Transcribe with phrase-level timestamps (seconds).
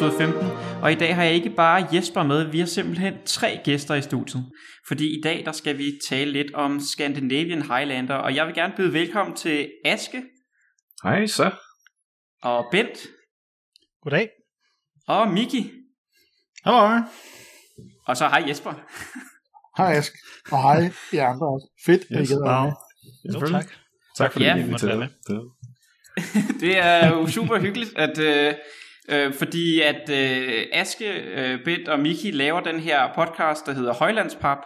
[0.00, 0.50] episode 15,
[0.82, 4.02] og i dag har jeg ikke bare Jesper med, vi har simpelthen tre gæster i
[4.02, 4.44] studiet.
[4.88, 8.72] Fordi i dag der skal vi tale lidt om Scandinavian Highlander, og jeg vil gerne
[8.76, 10.22] byde velkommen til Aske.
[11.04, 11.50] Hej så.
[12.42, 12.98] Og Bent.
[14.02, 14.28] Goddag.
[15.08, 15.72] Og Miki.
[16.64, 17.00] Hallo.
[18.06, 18.72] Og så hej Jesper.
[19.76, 20.12] Hej Ask.
[20.52, 21.72] Og hej I andre også.
[21.86, 22.72] Fedt, at I Yes, gad være med.
[23.34, 23.66] Jo, tak.
[24.16, 24.56] Tak fordi Ja.
[24.56, 25.10] I Måtte være inviterede.
[25.28, 28.54] Det- det er jo super hyggeligt, at, øh,
[29.10, 33.94] øh, fordi at øh, Aske, øh, Bent og Miki laver den her podcast, der hedder
[33.94, 34.58] Højlandspap,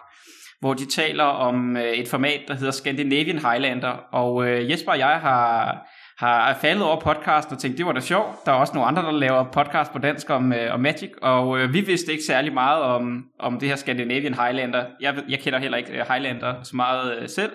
[0.61, 3.93] hvor de taler om øh, et format, der hedder Scandinavian Highlander.
[4.12, 5.79] Og øh, Jesper og jeg har,
[6.19, 8.47] har faldet over podcasten og tænkt, det var da sjovt.
[8.47, 11.59] Der er også nogle andre, der laver podcast på dansk om, øh, om Magic, og
[11.59, 14.84] øh, vi vidste ikke særlig meget om, om det her Scandinavian Highlander.
[15.01, 17.53] Jeg, jeg kender heller ikke øh, Highlander så meget øh, selv.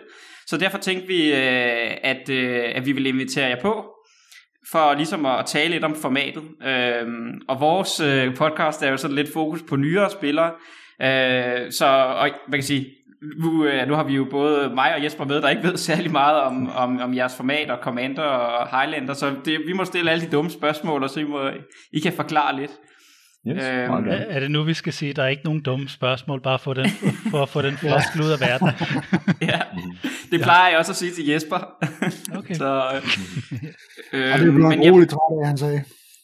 [0.48, 3.86] Så derfor tænkte vi, øh, at, øh, at vi ville invitere jer på,
[4.72, 6.44] for ligesom at tale lidt om formatet.
[6.66, 10.52] Øhm, og vores øh, podcast er jo sådan lidt fokus på nyere spillere.
[11.02, 11.86] Øh, så
[12.18, 12.88] og, man kan sige,
[13.22, 16.12] nu, øh, nu har vi jo både mig og Jesper med, der ikke ved særlig
[16.12, 20.12] meget om, om, om jeres format og Commander og Highlander, så det, vi må stille
[20.12, 21.50] alle de dumme spørgsmål, og så I, må,
[21.92, 22.72] I kan forklare lidt.
[23.48, 26.42] Yes, Øhm, Er, det nu, vi skal sige, at der er ikke nogen dumme spørgsmål,
[26.42, 26.90] bare for, den,
[27.32, 28.70] for at få den floskel ud af verden?
[29.52, 29.59] Ja,
[30.31, 31.58] det plejer jeg også at sige til Jesper.
[32.38, 32.54] Okay.
[32.56, 33.02] så, øh,
[34.14, 35.84] øh, Og det blev men han jeg- roligt træt af, han sagde.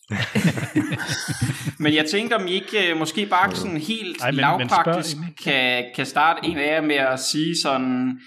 [1.79, 4.67] Men jeg tænker, om I ikke øh, måske bare sådan helt Ej, men- men, men
[4.67, 5.35] lavpraktisk endelig.
[5.43, 8.19] kan, kan starte en af jer med at sige sådan,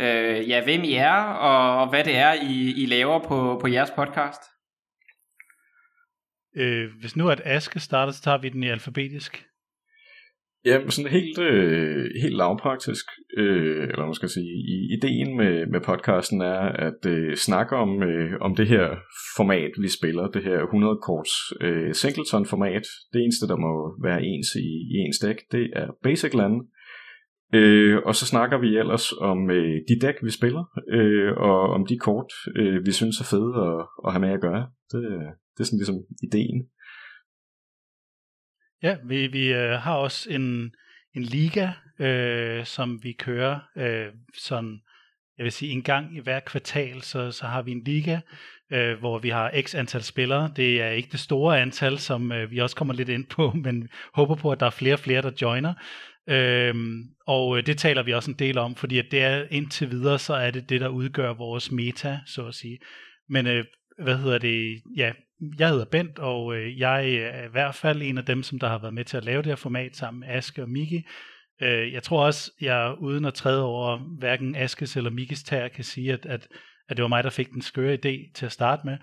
[0.00, 3.68] øh, ja, hvem I er, og, og hvad det er, I, I laver på, på
[3.68, 4.40] jeres podcast.
[6.56, 9.46] Øh, hvis nu at Aske starter, så tager vi den i alfabetisk.
[10.64, 15.80] Ja, sådan helt, øh, helt lavpraktisk, øh, eller man skal sige, i, ideen med, med
[15.80, 18.96] podcasten er at øh, snakke om, øh, om det her
[19.36, 22.86] format, vi spiller, det her 100 korts øh, singleton format.
[23.12, 26.54] Det eneste, der må være ens i, i ens dæk, det er Basic Land.
[27.54, 31.86] Øh, og så snakker vi ellers om øh, de dæk, vi spiller, øh, og om
[31.86, 34.66] de kort, øh, vi synes er fede at, at have med at gøre.
[34.92, 36.68] Det, øh, det er sådan ligesom ideen.
[38.82, 40.74] Ja, vi, vi øh, har også en,
[41.14, 44.80] en liga, øh, som vi kører øh, sådan,
[45.38, 48.20] jeg vil sige en gang i hver kvartal, så, så har vi en liga,
[48.72, 50.52] øh, hvor vi har x antal spillere.
[50.56, 53.88] Det er ikke det store antal, som øh, vi også kommer lidt ind på, men
[54.14, 55.74] håber på, at der er flere og flere, der joiner.
[56.28, 59.90] Øhm, og øh, det taler vi også en del om, fordi at det er indtil
[59.90, 62.78] videre, så er det det, der udgør vores meta, så at sige.
[63.28, 63.64] Men øh,
[63.98, 64.82] hvad hedder det?
[64.96, 65.12] Ja,
[65.58, 68.68] jeg hedder Bent, og øh, jeg er i hvert fald en af dem, som der
[68.68, 71.02] har været med til at lave det her format sammen med Aske og Miki.
[71.62, 75.84] Øh, jeg tror også, jeg uden at træde over hverken Askes eller Mikis tær, kan
[75.84, 76.48] sige, at, at,
[76.88, 78.98] at det var mig, der fik den skøre idé til at starte med.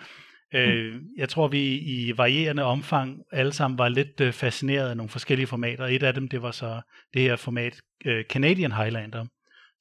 [0.56, 5.10] Øh, jeg tror, vi i varierende omfang alle sammen var lidt øh, fascineret af nogle
[5.10, 5.86] forskellige formater.
[5.86, 6.82] Et af dem, det var så
[7.14, 9.26] det her format øh, Canadian Highlander,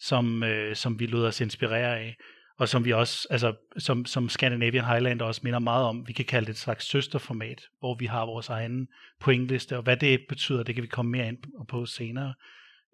[0.01, 2.17] som, øh, som vi lod os inspirere af,
[2.63, 6.09] og som vi også, altså som, som Scandinavian Highlander også minder meget om.
[6.09, 8.89] Vi kan kalde det et slags søsterformat, hvor vi har vores egen
[9.21, 12.35] pointliste, og hvad det betyder, det kan vi komme mere ind på senere.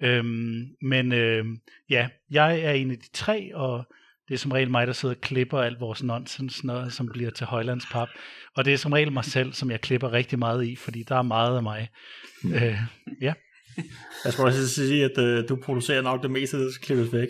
[0.02, 3.84] Øhm, men øhm, ja, jeg er en af de tre, og
[4.28, 7.30] det er som regel mig, der sidder og klipper alt vores nonsens, noget, som bliver
[7.30, 8.08] til Højlandspap.
[8.56, 11.16] Og det er som regel mig selv, som jeg klipper rigtig meget i, fordi der
[11.16, 11.88] er meget af mig.
[12.44, 12.78] Øh,
[13.20, 13.32] ja.
[14.24, 17.28] Jeg skulle også sige, at øh, du producerer nok det meste, der skal klippes væk.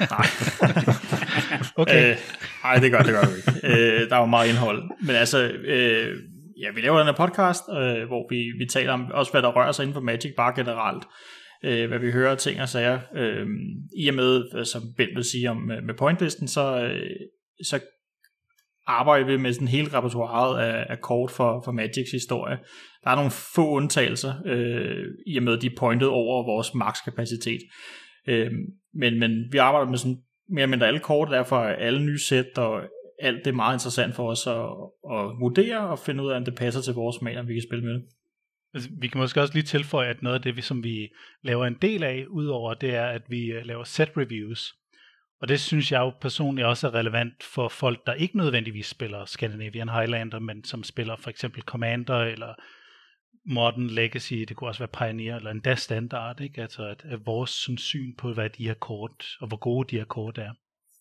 [0.00, 0.26] Nej.
[1.76, 2.10] Okay.
[2.10, 2.16] Øh,
[2.64, 3.60] nej, det gør det gør ikke.
[3.64, 4.82] Øh, der er jo meget indhold.
[5.06, 6.16] Men altså, øh,
[6.62, 9.48] ja, vi laver den her podcast, øh, hvor vi, vi taler om også, hvad der
[9.48, 11.04] rører sig inden for Magic bare generelt.
[11.64, 13.00] Øh, hvad vi hører ting og sager.
[13.16, 13.46] Øh,
[13.96, 17.10] I og med, øh, som Bent vil sige om øh, med pointlisten, så, øh,
[17.64, 17.80] så
[18.86, 22.58] arbejder vi med sådan hele repertoireet af, af kort for, for Magics historie.
[23.04, 27.60] Der er nogle få undtagelser, øh, i og med de er pointet over vores makskapacitet.
[28.28, 28.50] Øh,
[28.94, 32.18] men, men vi arbejder med sådan mere eller mindre alle kort, derfor er alle nye
[32.18, 32.82] sæt og
[33.20, 34.66] alt det er meget interessant for os at,
[35.16, 37.62] at vurdere og finde ud af, om det passer til vores smag, om vi kan
[37.68, 38.02] spille med det.
[38.74, 41.08] Altså, vi kan måske også lige tilføje, at noget af det, vi, som vi
[41.42, 44.74] laver en del af, udover det er, at vi øh, laver set reviews.
[45.40, 49.24] Og det synes jeg jo personligt også er relevant for folk, der ikke nødvendigvis spiller
[49.24, 52.54] Scandinavian Highlander, men som spiller for eksempel Commander eller
[53.44, 56.62] Modern Legacy, det kunne også være Pioneer eller endda Standard, ikke?
[56.62, 59.96] Altså at, at vores sådan, syn på, hvad de her kort, og hvor gode de
[59.96, 60.52] her kort er.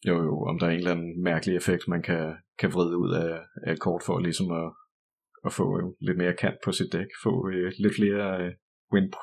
[0.08, 3.14] Jo, jo, om der er en eller anden mærkelig effekt, man kan, kan vride ud
[3.14, 4.72] af, af et kort for ligesom at,
[5.46, 8.52] at få øh, lidt mere kant på sit dæk, få øh, lidt flere øh,
[8.94, 9.14] win,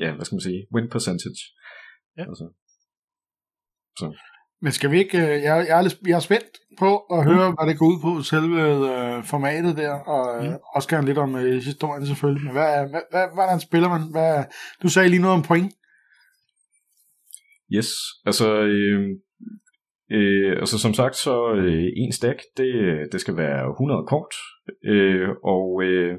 [0.00, 1.42] ja, hvad skal man sige, win percentage.
[2.18, 2.22] Ja.
[2.30, 2.46] Altså.
[3.98, 4.06] Så.
[4.62, 7.56] Men skal vi ikke, øh, jeg, jeg, er, jeg er spændt på at høre, mm.
[7.56, 10.54] hvad det går ud på, selve øh, formatet der, og mm.
[10.74, 14.02] også gerne lidt om øh, historien selvfølgelig, men hvad, hvad, hvad, hvordan spiller man?
[14.10, 14.44] Hvad,
[14.82, 15.72] du sagde lige noget om point.
[17.76, 17.88] Yes,
[18.26, 19.00] altså, øh,
[20.12, 22.72] øh, altså som sagt, så øh, en stack, det,
[23.12, 24.34] det skal være 100 kort,
[24.84, 26.14] øh, og øh,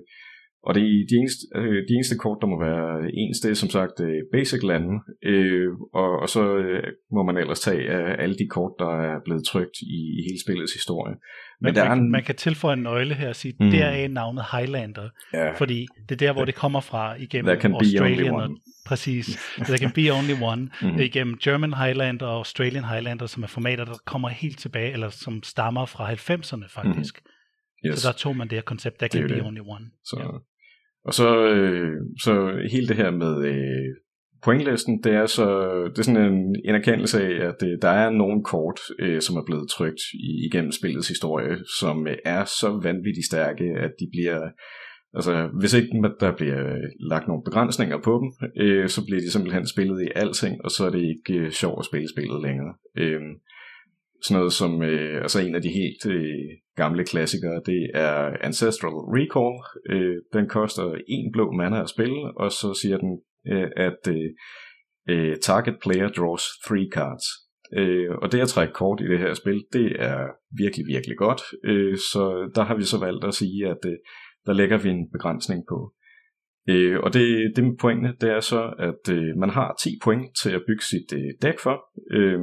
[0.64, 3.70] og det, de, eneste, øh, de eneste kort, der må være ens, det er som
[3.70, 8.36] sagt øh, basic lande, øh, og, og så øh, må man ellers tage af alle
[8.38, 11.16] de kort, der er blevet trygt i, i hele spillets historie.
[11.62, 12.12] Men, Men der man, er en...
[12.12, 13.72] man kan tilføje en nøgle her og sige, mm.
[13.72, 15.52] der er navnet Highlander, ja.
[15.52, 18.34] fordi det er der, hvor det kommer fra igennem Australien.
[18.34, 18.50] Og,
[18.86, 19.26] præcis,
[19.68, 20.70] there can be only one.
[20.82, 21.00] mm.
[21.00, 25.44] Igennem German Highlander og Australian Highlander, som er formater, der kommer helt tilbage, eller som
[25.44, 27.22] stammer fra 90'erne faktisk.
[27.26, 27.29] Mm.
[27.86, 28.00] Yes.
[28.00, 29.44] Så der tog man det her koncept, there can be det.
[29.44, 29.86] only one.
[30.04, 30.28] Så, ja.
[31.06, 33.96] Og så, øh, så hele det her med øh,
[34.44, 35.48] pointlisten, det er så
[35.90, 39.36] det er sådan en, en erkendelse af, at øh, der er nogle kort, øh, som
[39.36, 40.02] er blevet trygt
[40.46, 44.50] igennem spillets historie, som øh, er så vanvittigt stærke, at de bliver
[45.14, 45.90] Altså, hvis ikke
[46.20, 46.62] der bliver
[47.00, 50.86] lagt nogle begrænsninger på dem, øh, så bliver de simpelthen spillet i alting, og så
[50.86, 52.74] er det ikke øh, sjovt at spille spillet længere.
[52.98, 53.22] Øh,
[54.24, 59.00] sådan noget som, øh, altså en af de helt øh, gamle klassikere, det er Ancestral
[59.16, 59.56] Recall.
[59.89, 63.13] Øh, den koster en blå mana at spille, og så siger den,
[63.51, 64.30] øh, at øh,
[65.10, 67.25] øh, target player draws three cards.
[67.74, 70.27] Øh, og det at trække kort i det her spil, det er
[70.57, 71.42] virkelig, virkelig godt.
[71.63, 73.98] Øh, så der har vi så valgt at sige, at øh,
[74.45, 75.94] der lægger vi en begrænsning på.
[76.69, 80.25] Øh, og det, det med pointene, det er så, at øh, man har 10 point
[80.44, 81.77] til at bygge sit øh, dæk for.
[82.12, 82.39] Øh,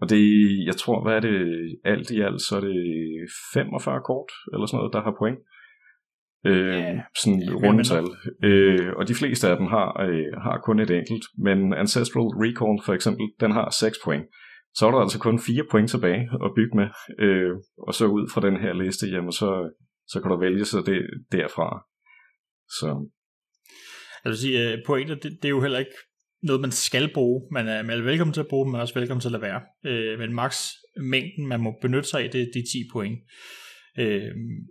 [0.00, 0.24] og det,
[0.66, 1.36] jeg tror, hvad er det,
[1.84, 2.76] alt i alt, så er det
[3.54, 5.38] 45 kort, eller sådan noget, der har point.
[6.46, 6.98] Øh, yeah.
[7.22, 8.06] Sådan yeah, rundtal.
[8.44, 11.24] Øh, og de fleste af dem har, øh, har kun et enkelt.
[11.46, 14.26] Men Ancestral Recall for eksempel, den har 6 point.
[14.74, 16.88] Så er der altså kun 4 point tilbage at bygge med.
[17.18, 17.52] Øh,
[17.86, 19.70] og så ud fra den her liste, jamen så,
[20.08, 21.00] så kan du vælge sig det
[21.32, 21.68] derfra.
[22.78, 22.88] Så.
[24.24, 25.96] Jeg vil sige, øh, pointet, det, det er jo heller ikke
[26.46, 27.42] noget, man skal bruge.
[27.52, 29.32] Man er, man er velkommen til at bruge, men man er også velkommen til at
[29.32, 29.60] lade være.
[29.86, 33.18] Øh, men max mængden, man må benytte sig af, det er de 10 point.
[33.98, 34.30] Øh,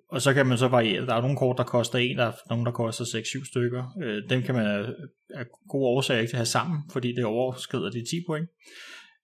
[0.10, 1.06] og så kan man så variere.
[1.06, 3.84] Der er nogle kort, der koster en, der er nogle, der koster 6-7 stykker.
[4.04, 8.24] Øh, dem kan man af, gode årsager ikke have sammen, fordi det overskrider de 10
[8.28, 8.50] point.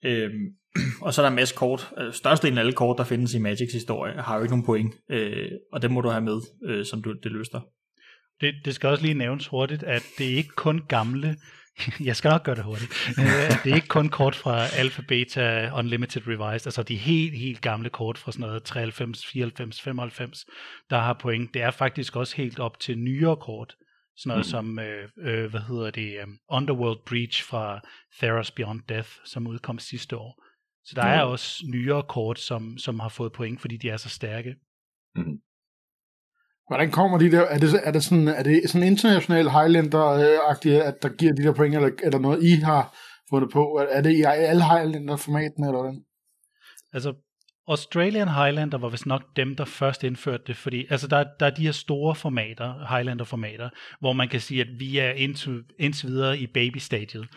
[0.06, 0.30] Øh,
[1.02, 1.90] og så er der en masse kort.
[1.98, 4.94] Øh, størstedelen af alle kort, der findes i Magics historie, har jo ikke nogen point.
[5.12, 7.62] Øh, og dem må du have med, øh, som du, det lyster.
[8.42, 11.36] Det, det skal også lige nævnes hurtigt, at det er ikke kun gamle
[12.08, 12.92] jeg skal nok gøre det hurtigt.
[13.20, 17.62] Øh, det er ikke kun kort fra Alpha, Beta, Unlimited Revised, altså de helt, helt
[17.62, 20.46] gamle kort fra sådan noget 93, 94, 95,
[20.90, 21.54] der har point.
[21.54, 23.76] Det er faktisk også helt op til nyere kort.
[24.18, 24.50] Sådan noget mm.
[24.50, 27.82] som, øh, øh, hvad hedder det, um, Underworld Breach fra
[28.20, 30.44] Theros Beyond Death, som udkom sidste år.
[30.86, 31.10] Så der mm.
[31.10, 34.56] er også nyere kort, som, som har fået point, fordi de er så stærke.
[35.16, 35.38] Mm.
[36.72, 37.42] Hvordan kommer de der?
[37.42, 41.54] Er det, er det sådan, er det sådan international Highlander-agtigt, at der giver de der
[41.54, 42.96] point, eller er der noget, I har
[43.30, 43.86] fundet på?
[43.90, 46.04] Er det i alle Highlander-formaten, eller hvordan?
[46.94, 47.14] Altså,
[47.68, 51.50] Australian Highlander var vist nok dem, der først indførte det, fordi altså der, der er
[51.50, 53.70] de her store formater, Highlander-formater,
[54.00, 57.28] hvor man kan sige, at vi er indtil, indtil videre i baby-stadiet.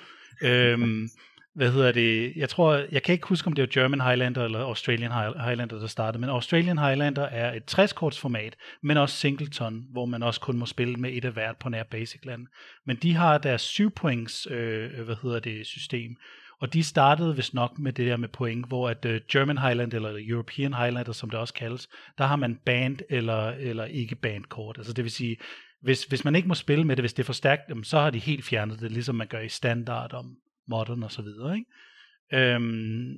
[0.42, 1.08] øhm,
[1.54, 4.60] hvad hedder det, jeg tror, jeg kan ikke huske, om det var German Highlander eller
[4.60, 5.12] Australian
[5.44, 10.22] Highlander, der startede, men Australian Highlander er et 60-korts format, men også singleton, hvor man
[10.22, 12.46] også kun må spille med et af hvert på nær basic land.
[12.86, 16.16] Men de har deres 7 points, øh, hvad hedder det, system,
[16.60, 19.96] og de startede vist nok med det der med point, hvor at uh, German Highlander,
[19.96, 21.88] eller European Highlander, som det også kaldes,
[22.18, 24.78] der har man band eller, eller ikke band kort.
[24.78, 25.36] Altså det vil sige,
[25.82, 28.10] hvis, hvis man ikke må spille med det, hvis det er for stærkt, så har
[28.10, 30.36] de helt fjernet det, ligesom man gør i standard om,
[30.68, 31.56] modern og så videre.
[31.56, 32.54] Ikke?
[32.54, 33.12] Øhm,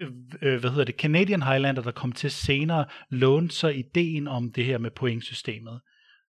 [0.00, 0.10] øh,
[0.42, 4.64] øh, hvad hedder det, Canadian Highlander, der kom til senere, lånte så ideen om det
[4.64, 5.80] her med pointsystemet.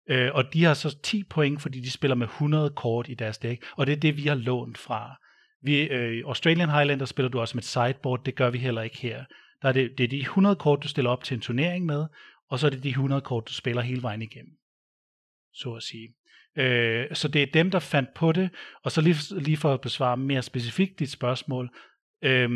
[0.09, 3.37] Øh, og de har så 10 point, fordi de spiller med 100 kort i deres
[3.37, 5.15] dæk, og det er det, vi har lånt fra.
[5.63, 8.97] Vi, øh, Australian Highlander spiller du også med et sideboard, det gør vi heller ikke
[8.97, 9.25] her.
[9.61, 12.05] Der er det, det er de 100 kort, du stiller op til en turnering med,
[12.49, 14.53] og så er det de 100 kort, du spiller hele vejen igennem.
[15.53, 16.13] Så at sige.
[16.57, 18.49] Øh, så det er dem, der fandt på det,
[18.83, 21.69] og så lige, lige for at besvare mere specifikt dit spørgsmål.
[22.23, 22.49] Øh,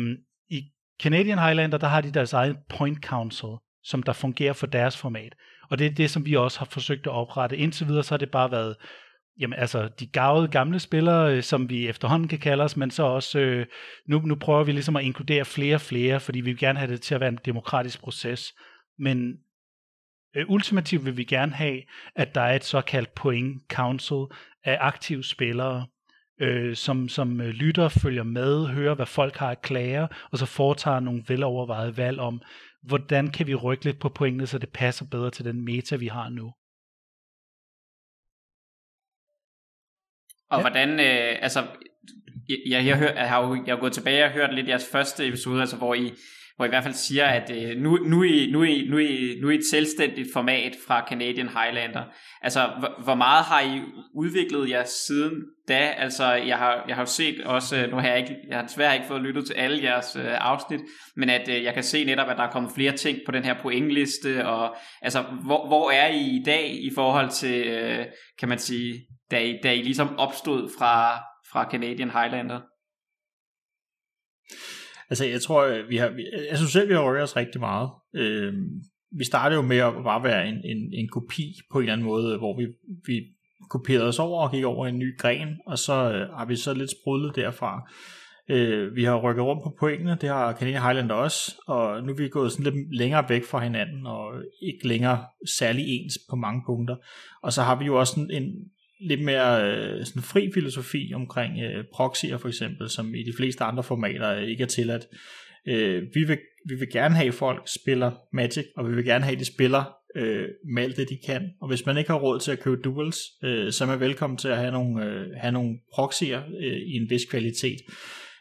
[0.50, 0.62] I
[1.02, 3.48] Canadian Highlander, der har de deres egen point council,
[3.82, 5.34] som der fungerer for deres format.
[5.70, 7.56] Og det er det, som vi også har forsøgt at oprette.
[7.56, 8.76] Indtil videre, så har det bare været
[9.40, 13.02] jamen, altså, de gavede gamle spillere, øh, som vi efterhånden kan kalde os, men så
[13.02, 13.66] også, øh,
[14.08, 16.92] nu, nu prøver vi ligesom at inkludere flere og flere, fordi vi vil gerne have
[16.92, 18.54] det til at være en demokratisk proces.
[18.98, 19.36] Men
[20.36, 21.82] Øh, ultimativt vil vi gerne have,
[22.14, 24.24] at der er et såkaldt point council
[24.64, 25.86] af aktive spillere,
[26.40, 30.46] øh, som, som øh, lytter følger med, hører, hvad folk har at klage, og så
[30.46, 32.42] foretager nogle velovervejede valg om,
[32.82, 36.06] hvordan kan vi rykke lidt på pointene, så det passer bedre til den meta, vi
[36.06, 36.52] har nu.
[40.50, 40.60] Og ja.
[40.60, 41.66] hvordan, øh, altså,
[42.48, 45.28] jeg, jeg, hør, jeg, har jo, jeg har gået tilbage og hørt lidt jeres første
[45.28, 46.12] episode, altså hvor I,
[46.56, 49.40] hvor I, i hvert fald siger, at øh, nu, nu, er nu, er nu, er
[49.42, 52.04] nu er et selvstændigt format fra Canadian Highlander.
[52.42, 53.82] Altså, hvor, hvor meget har I
[54.14, 55.32] udviklet jer siden
[55.68, 55.78] da?
[55.78, 58.66] Altså, jeg har, jeg har jo set også, øh, nu har jeg ikke, jeg har
[58.66, 60.80] desværre ikke fået lyttet til alle jeres øh, afsnit,
[61.16, 63.44] men at øh, jeg kan se netop, at der er kommet flere ting på den
[63.44, 68.06] her pointliste, og altså, hvor, hvor er I i dag i forhold til, øh,
[68.38, 71.18] kan man sige, da I, da I ligesom opstod fra,
[71.52, 72.60] fra Canadian Highlander?
[75.10, 76.06] Altså, jeg tror, øh, vi har,
[76.50, 77.90] jeg synes selv, vi har rørt os rigtig meget.
[78.14, 78.54] Øh,
[79.18, 82.06] vi startede jo med at bare være en, en, en kopi på en eller anden
[82.06, 82.66] måde, hvor vi,
[83.06, 83.22] vi
[83.70, 86.74] kopierede os over og gik over en ny gren, og så øh, har vi så
[86.74, 87.90] lidt sprudlet derfra.
[88.50, 92.16] Øh, vi har rykket rundt på pointene, det har Canadian Highlander også, og nu er
[92.16, 94.32] vi gået sådan lidt længere væk fra hinanden, og
[94.62, 95.24] ikke længere
[95.58, 96.96] særlig ens på mange punkter.
[97.42, 98.52] Og så har vi jo også en, en
[99.00, 103.64] lidt mere øh, sådan fri filosofi omkring øh, proxyer for eksempel, som i de fleste
[103.64, 105.06] andre formater øh, ikke er tilladt.
[105.68, 106.38] Øh, vi, vil,
[106.68, 109.44] vi vil gerne have, at folk spiller Magic, og vi vil gerne have, at de
[109.44, 109.84] spiller
[110.16, 111.50] øh, med alt det, de kan.
[111.60, 114.36] Og hvis man ikke har råd til at købe duels, øh, så er man velkommen
[114.36, 117.78] til at have nogle, øh, have nogle proxyer øh, i en vis kvalitet.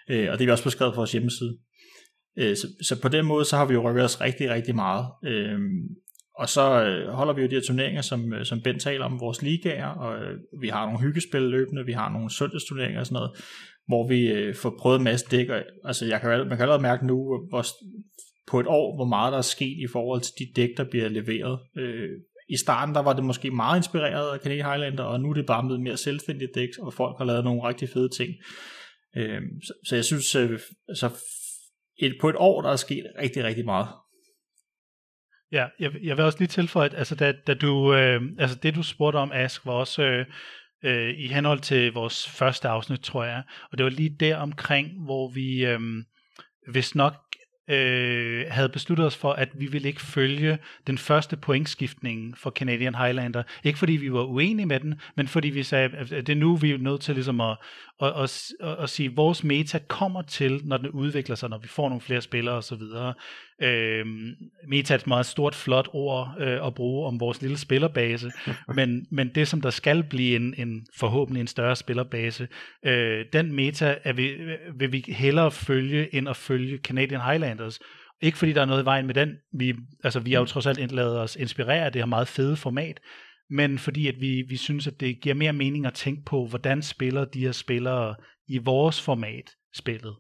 [0.10, 1.58] Øh, og det er vi også beskrevet på vores hjemmeside.
[2.38, 5.06] Øh, så, så på den måde, så har vi jo rykket os rigtig, rigtig meget.
[5.26, 5.60] Øh,
[6.38, 9.20] og så øh, holder vi jo de her turneringer, som, øh, som Ben taler om,
[9.20, 13.16] vores ligaer, og øh, vi har nogle hyggespil løbende, vi har nogle søndagsturneringer og sådan
[13.16, 13.32] noget,
[13.88, 16.82] hvor vi øh, får prøvet en masse dæk, og, altså jeg kan, man kan allerede
[16.82, 17.66] mærke nu, hvor,
[18.48, 21.10] på et år, hvor meget der er sket i forhold til de dæk, der bliver
[21.10, 21.60] leveret.
[21.78, 22.10] Øh,
[22.50, 25.46] I starten der var det måske meget inspireret af Canadian Highlander, og nu er det
[25.46, 28.34] bare blevet mere selvstændige dæk, og folk har lavet nogle rigtig fede ting.
[29.18, 31.10] Øh, så, så jeg synes, øh, altså,
[31.98, 33.88] et, på et år, der er sket rigtig, rigtig meget.
[35.56, 38.76] Ja, jeg, jeg vil også lige tilføje, at altså, da, da du, øh, altså, det
[38.76, 40.26] du spurgte om, Ask, var også øh,
[40.84, 43.44] øh, i henhold til vores første afsnit, tror jeg.
[43.72, 45.80] Og det var lige der omkring, hvor vi øh,
[46.72, 47.14] hvis nok
[47.70, 50.58] øh, havde besluttet os for, at vi ville ikke følge
[50.88, 53.44] den første pointskiftning for Canadian Highlander.
[53.64, 56.56] Ikke fordi vi var uenige med den, men fordi vi sagde, at det er nu,
[56.56, 57.58] vi er nødt til ligesom at,
[58.02, 61.58] at, at, at, at sige, at vores meta kommer til, når den udvikler sig, når
[61.58, 62.82] vi får nogle flere spillere osv.
[63.62, 64.06] Øh,
[64.68, 68.32] meta er et meget stort, flot ord øh, at bruge om vores lille spillerbase,
[68.76, 72.48] men, men det som der skal blive en, en forhåbentlig en større spillerbase,
[72.86, 74.34] øh, den meta er vi,
[74.76, 77.80] vil vi hellere følge, end at følge Canadian Highlanders.
[78.22, 80.48] Ikke fordi der er noget i vejen med den, vi, altså vi har jo mm.
[80.48, 83.00] trods alt lavet os inspirere af det her meget fede format,
[83.50, 86.82] men fordi at vi, vi synes, at det giver mere mening at tænke på, hvordan
[86.82, 88.16] spiller de her spillere
[88.48, 90.16] i vores format spillet.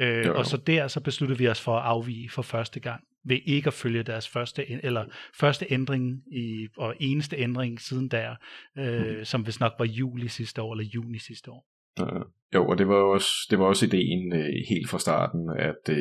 [0.00, 3.38] Øh, og så der så besluttede vi os for at afvige for første gang ved
[3.44, 5.04] ikke at følge deres første eller
[5.40, 8.34] første ændring i, og eneste ændring siden der,
[8.78, 9.24] øh, mm.
[9.24, 11.66] som vist nok var juli sidste år eller juni sidste år.
[12.00, 12.22] Uh,
[12.54, 15.96] jo, og det var også, det var også ideen uh, helt fra starten, at, uh,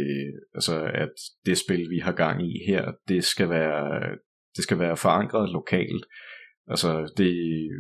[0.54, 1.10] altså, at
[1.46, 4.18] det spil, vi har gang i her, det skal være,
[4.56, 6.06] det skal være forankret lokalt.
[6.68, 7.34] Altså, det,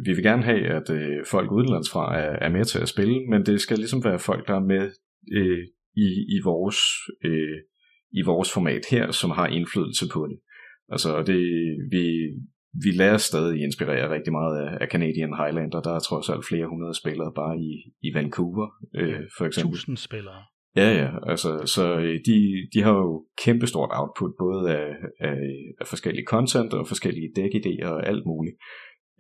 [0.06, 3.46] vi vil gerne have, at uh, folk udenlandsfra er, er med til at spille, men
[3.46, 4.92] det skal ligesom være folk, der er med
[5.38, 5.64] uh,
[5.96, 6.78] i, i, vores,
[7.26, 7.58] uh,
[8.12, 10.40] i vores format her, som har indflydelse på det.
[10.90, 11.42] Altså, det,
[11.92, 12.06] vi,
[12.84, 15.82] vi lader stadig inspirere rigtig meget af, af Canadian Highlander.
[15.82, 17.72] Der er trods alt flere hundrede spillere bare i,
[18.08, 19.72] i Vancouver, øh, for eksempel.
[19.72, 20.42] Tusind spillere.
[20.76, 22.38] Ja, ja, altså, så øh, de,
[22.74, 24.88] de har jo kæmpestort output, både af,
[25.20, 25.38] af,
[25.82, 28.56] af forskellige content og forskellige dækidéer og alt muligt.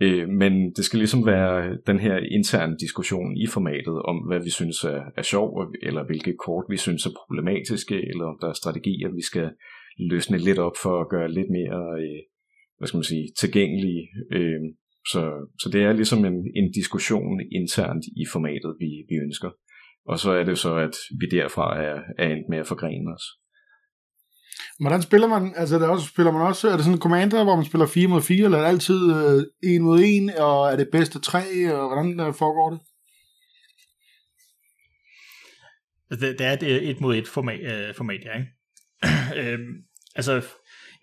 [0.01, 4.49] Øh, men det skal ligesom være den her interne diskussion i formatet om, hvad vi
[4.49, 8.53] synes er, er sjov, eller hvilke kort vi synes er problematiske, eller om der er
[8.53, 9.49] strategier, vi skal
[9.99, 12.21] løsne lidt op for at gøre lidt mere øh,
[12.77, 14.07] hvad skal man sige, tilgængelige.
[14.31, 14.61] Øh,
[15.11, 15.21] så,
[15.61, 19.51] så det er ligesom en, en diskussion internt i formatet, vi, vi ønsker.
[20.05, 23.25] Og så er det så, at vi derfra er, er endt med at forgrene os.
[24.79, 27.55] Hvordan spiller man, altså der også, spiller man også, er det sådan en commander, hvor
[27.55, 30.75] man spiller 4 mod 4, eller er det altid øh, 1 mod 1, og er
[30.75, 32.79] det bedste 3, og hvordan øh, foregår det?
[36.11, 38.51] Altså, det, det er et, øh, 1 mod 1 format, øh, format ja, ikke?
[39.53, 39.73] øhm,
[40.15, 40.41] altså,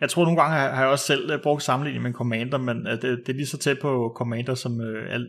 [0.00, 2.92] jeg tror nogle gange har jeg også selv øh, brugt sammenligning med Commander, men øh,
[2.92, 5.28] det, det er lige så tæt på Commander, som øh, alt,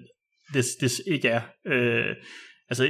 [0.53, 1.41] det, det ikke er.
[1.67, 2.15] Øh,
[2.69, 2.87] altså,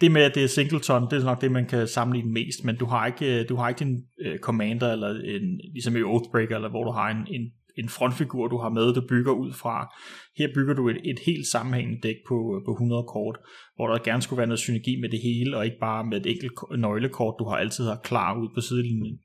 [0.00, 2.76] det med, at det er singleton, det er nok det, man kan sammenligne mest, men
[2.76, 6.56] du har ikke, øh, du har ikke en uh, commander, eller en, ligesom i Oathbreaker,
[6.56, 9.94] eller hvor du har en, en en frontfigur, du har med, du bygger ud fra.
[10.38, 13.38] Her bygger du et, et helt sammenhængende dæk på, på 100 kort,
[13.76, 16.26] hvor der gerne skulle være noget synergi med det hele, og ikke bare med et
[16.26, 19.18] enkelt nøglekort, du har altid har klar ud på sidelinjen.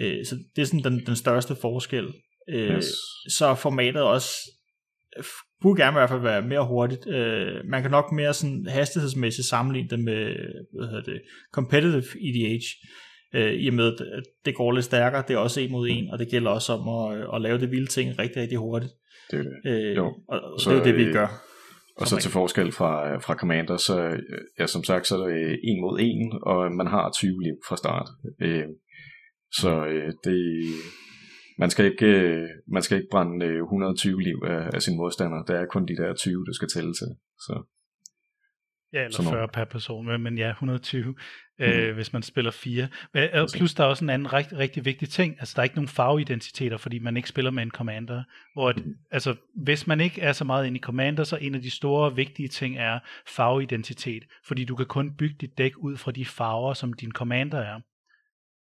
[0.00, 2.14] Øh, så det er sådan den, den største forskel.
[2.50, 2.86] Øh, yes.
[3.28, 4.30] Så formatet også
[5.62, 7.06] burde gerne i hvert fald være mere hurtigt.
[7.08, 10.24] Øh, man kan nok mere sådan hastighedsmæssigt sammenligne det med
[10.78, 11.20] hvad hedder det,
[11.52, 12.64] competitive EDH,
[13.34, 16.10] øh, i og med at det går lidt stærkere, det er også en mod en,
[16.10, 18.92] og det gælder også om at, at lave det vilde ting rigtig, rigtig hurtigt.
[19.30, 19.52] Det er det.
[19.66, 20.06] Øh, jo.
[20.28, 21.28] Og, og så, det er det, vi øh, gør.
[21.96, 24.16] Og så til forskel fra, fra Commander, så
[24.58, 27.76] ja, som sagt, så er det en mod en, og man har 20 liv fra
[27.76, 28.08] start.
[28.42, 28.64] Øh,
[29.52, 30.64] så øh, det,
[31.58, 35.44] man skal ikke, øh, man skal ikke brænde 120 liv af, af sin modstander.
[35.44, 37.08] Der er kun de der 20, du skal tælle til.
[37.46, 37.62] Så.
[38.92, 41.64] Ja, eller 40 per person, men ja, 120, mm.
[41.64, 42.88] øh, hvis man spiller fire.
[43.14, 45.76] Men, plus der er også en anden rigtig, rigtig vigtig ting, altså der er ikke
[45.76, 48.22] nogen farveidentiteter, fordi man ikke spiller med en commander,
[48.54, 48.94] hvor at, mm.
[49.10, 52.14] altså, hvis man ikke er så meget ind i commander, så en af de store
[52.14, 56.74] vigtige ting er farveidentitet, fordi du kan kun bygge dit dæk ud fra de farver,
[56.74, 57.80] som din commander er.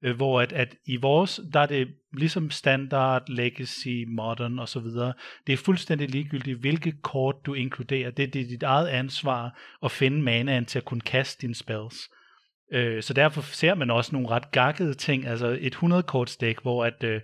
[0.04, 1.88] Øh, hvor at, at i vores, der er det
[2.18, 5.14] ligesom standard, legacy, modern og så videre.
[5.48, 8.12] Det er fuldstændig ligegyldigt, hvilke kort du inkluderer.
[8.12, 12.10] Det, det er dit eget ansvar at finde manaen til at kunne kaste dine spells.
[12.74, 16.62] Øh, så derfor ser man også nogle ret gakkede ting, altså et 100 korts dæk,
[16.62, 17.22] hvor at, øh,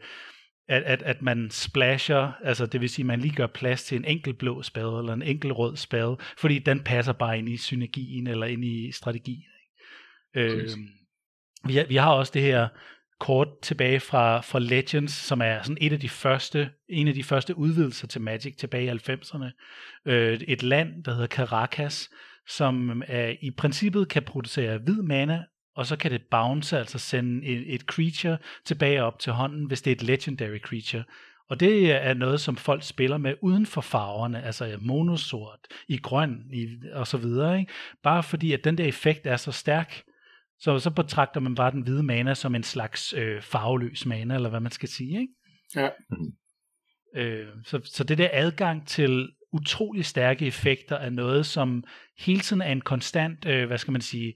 [0.68, 3.98] at, at, at man splasher, altså det vil sige, at man lige gør plads til
[3.98, 7.58] en enkelt blå spade eller en enkelt rød spade, fordi den passer bare ind i
[7.58, 9.44] synergien eller ind i strategien.
[10.36, 10.70] Øh,
[11.66, 12.68] vi, har, vi har også det her
[13.20, 17.24] kort tilbage fra, fra Legends, som er sådan et af de første, en af de
[17.24, 19.46] første udvidelser til Magic tilbage i 90'erne.
[20.06, 22.10] Øh, et land, der hedder Caracas,
[22.48, 25.44] som er, i princippet kan producere hvid mana,
[25.76, 29.82] og så kan det bounce, altså sende et, et creature tilbage op til hånden, hvis
[29.82, 31.04] det er et legendary creature.
[31.50, 36.44] Og det er noget, som folk spiller med uden for farverne, altså monosort, i grøn
[36.54, 37.60] i, og så videre.
[37.60, 37.72] Ikke?
[38.04, 40.04] Bare fordi, at den der effekt er så stærk,
[40.62, 44.50] så, så betragter man bare den hvide mana som en slags øh, farveløs mana, eller
[44.50, 45.20] hvad man skal sige.
[45.20, 45.34] Ikke?
[45.76, 45.90] Ja.
[47.16, 51.84] Øh, så, så det der adgang til utrolig stærke effekter er noget, som
[52.20, 54.34] hele tiden er en konstant, øh, hvad skal man sige,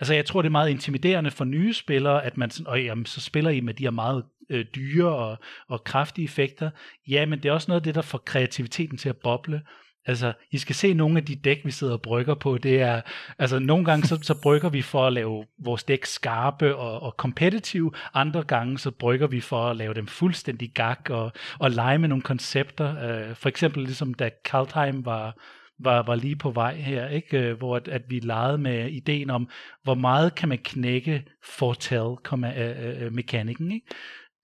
[0.00, 3.06] altså jeg tror det er meget intimiderende for nye spillere, at man sådan, og jamen,
[3.06, 6.70] så spiller I med de her meget øh, dyre og, og kraftige effekter.
[7.08, 9.62] Ja, men det er også noget af det, der får kreativiteten til at boble,
[10.08, 12.58] Altså, I skal se nogle af de dæk, vi sidder og brygger på.
[12.58, 13.00] Det er,
[13.38, 17.14] altså, nogle gange så, så brygger vi for at lave vores dæk skarpe og, og
[17.16, 17.92] competitive.
[18.14, 22.08] Andre gange så brygger vi for at lave dem fuldstændig gak og, og lege med
[22.08, 22.90] nogle koncepter.
[22.90, 22.96] Uh,
[23.36, 25.36] for eksempel ligesom da Kaltheim var,
[25.78, 27.38] var, var lige på vej her, ikke?
[27.38, 29.48] Øh, hvor at, at vi legede med ideen om,
[29.82, 33.66] hvor meget kan man knække fortell-mekanikken.
[33.66, 33.86] Øh, uh, uh, ikke?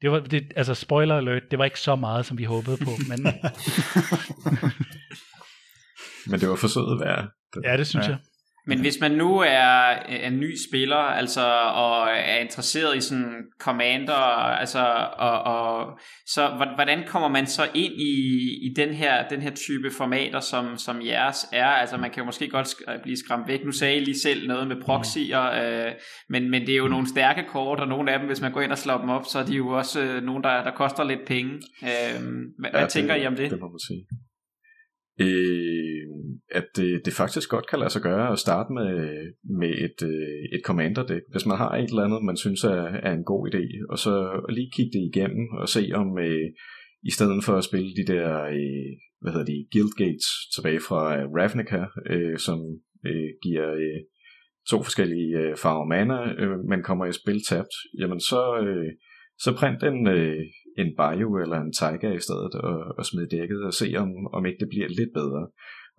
[0.02, 2.90] Det var, det, altså spoiler alert, det var ikke så meget, som vi håbede på,
[3.08, 3.26] men...
[6.26, 7.28] Men det var forsøget værd.
[7.64, 8.10] Ja, det synes ja.
[8.10, 8.18] jeg.
[8.66, 14.14] Men hvis man nu er en ny spiller, altså og er interesseret i sådan commander,
[14.60, 18.14] altså og, og så hvordan kommer man så ind i,
[18.62, 21.66] i den her den her type formater som som jeres er?
[21.66, 22.68] Altså man kan jo måske godt
[23.02, 23.64] blive skræmt væk.
[23.64, 25.92] Nu sagde I lige selv noget med proxyer, øh,
[26.28, 28.60] men men det er jo nogle stærke kort, og nogle af dem, hvis man går
[28.60, 31.04] ind og slår dem op, så er de jo også øh, nogle der der koster
[31.04, 31.52] lidt penge.
[31.82, 32.22] Øh,
[32.58, 33.50] hvad, ja, hvad tænker I om det?
[33.50, 34.06] Det må man sige
[35.20, 36.02] øh,
[36.50, 38.92] at det, det faktisk godt kan lade sig gøre at starte med,
[39.60, 42.82] med et, øh, et commander deck, hvis man har et eller andet, man synes er,
[43.08, 44.14] er en god idé, og så
[44.48, 46.50] lige kigge det igennem og se om, øh,
[47.02, 51.02] i stedet for at spille de der, øh, hvad hedder de, Guild Gates tilbage fra
[51.18, 52.58] øh, Ravnica, øh, som
[53.06, 54.00] øh, giver øh,
[54.70, 58.92] to forskellige øh, farver mana, øh, man kommer i spil tabt, jamen så, øh,
[59.38, 60.42] så print en, øh,
[60.82, 64.46] en Bayou eller en Tiger i stedet og, og smide dækket og se om, om
[64.46, 65.44] ikke det bliver lidt bedre.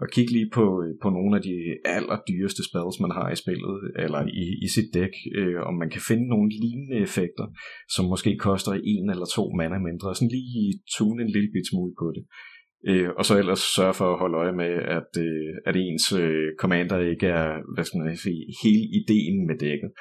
[0.01, 1.55] Og kig lige på, øh, på nogle af de
[1.95, 6.01] allerdyreste spells, man har i spillet, eller i, i sit dæk, øh, om man kan
[6.09, 7.45] finde nogle lignende effekter,
[7.95, 11.93] som måske koster en eller to mana mindre, sådan lige tune en lille bit smule
[12.01, 12.23] på det.
[12.89, 16.47] Øh, og så ellers sørge for at holde øje med, at, øh, at ens øh,
[16.61, 19.91] commander ikke er, hvad skal man sige, hele ideen med dækket.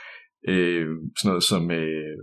[0.52, 0.86] Øh,
[1.18, 2.16] sådan noget som øh,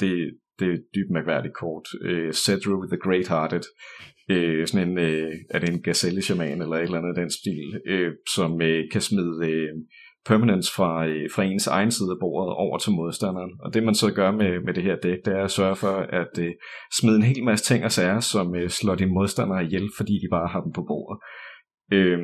[0.00, 0.14] det,
[0.62, 1.86] det er et dybt mærkværdigt kort.
[2.02, 3.64] Øh, Cedru the Great-Hearted,
[4.30, 7.30] øh, sådan en, øh, er det en gazelle shaman eller et eller andet af den
[7.30, 9.72] stil, øh, som øh, kan smide øh,
[10.26, 13.52] permanence fra, øh, fra ens egen side af bordet over til modstanderen.
[13.60, 15.96] Og det man så gør med, med det her dæk, det er at sørge for
[16.20, 16.52] at øh,
[16.98, 20.28] smide en hel masse ting og sager, som øh, slår dine modstandere ihjel, fordi de
[20.30, 21.18] bare har dem på bordet.
[21.92, 22.18] Øh,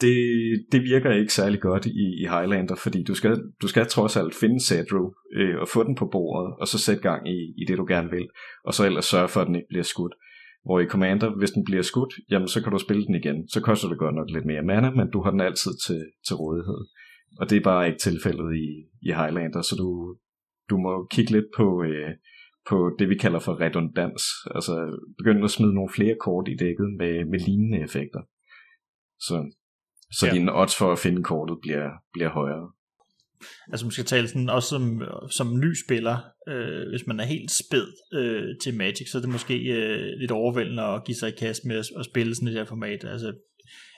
[0.00, 0.16] det,
[0.72, 4.34] det virker ikke særlig godt i, i Highlander, fordi du skal, du skal trods alt
[4.34, 7.78] finde Cedro øh, og få den på bordet, og så sætte gang i, i det,
[7.78, 8.28] du gerne vil,
[8.64, 10.14] og så ellers sørge for, at den ikke bliver skudt.
[10.64, 13.48] Hvor i Commander, hvis den bliver skudt, jamen så kan du spille den igen.
[13.48, 16.36] Så koster det godt nok lidt mere mana, men du har den altid til, til
[16.36, 16.80] rådighed.
[17.40, 18.66] Og det er bare ikke tilfældet i,
[19.08, 20.16] i Highlander, så du,
[20.70, 22.10] du må kigge lidt på, øh,
[22.68, 24.22] på det, vi kalder for redundans.
[24.54, 24.74] Altså
[25.18, 28.22] begynde at smide nogle flere kort i dækket med, med lignende effekter.
[29.26, 29.36] Så,
[30.12, 30.32] så ja.
[30.32, 32.72] dine odds for at finde kortet bliver, bliver højere.
[33.72, 36.18] Altså man skal tale sådan, også som, som ny spiller,
[36.48, 40.30] øh, hvis man er helt spæd øh, til Magic, så er det måske øh, lidt
[40.30, 43.04] overvældende at give sig i kast med at, at spille sådan et her format.
[43.04, 43.32] Altså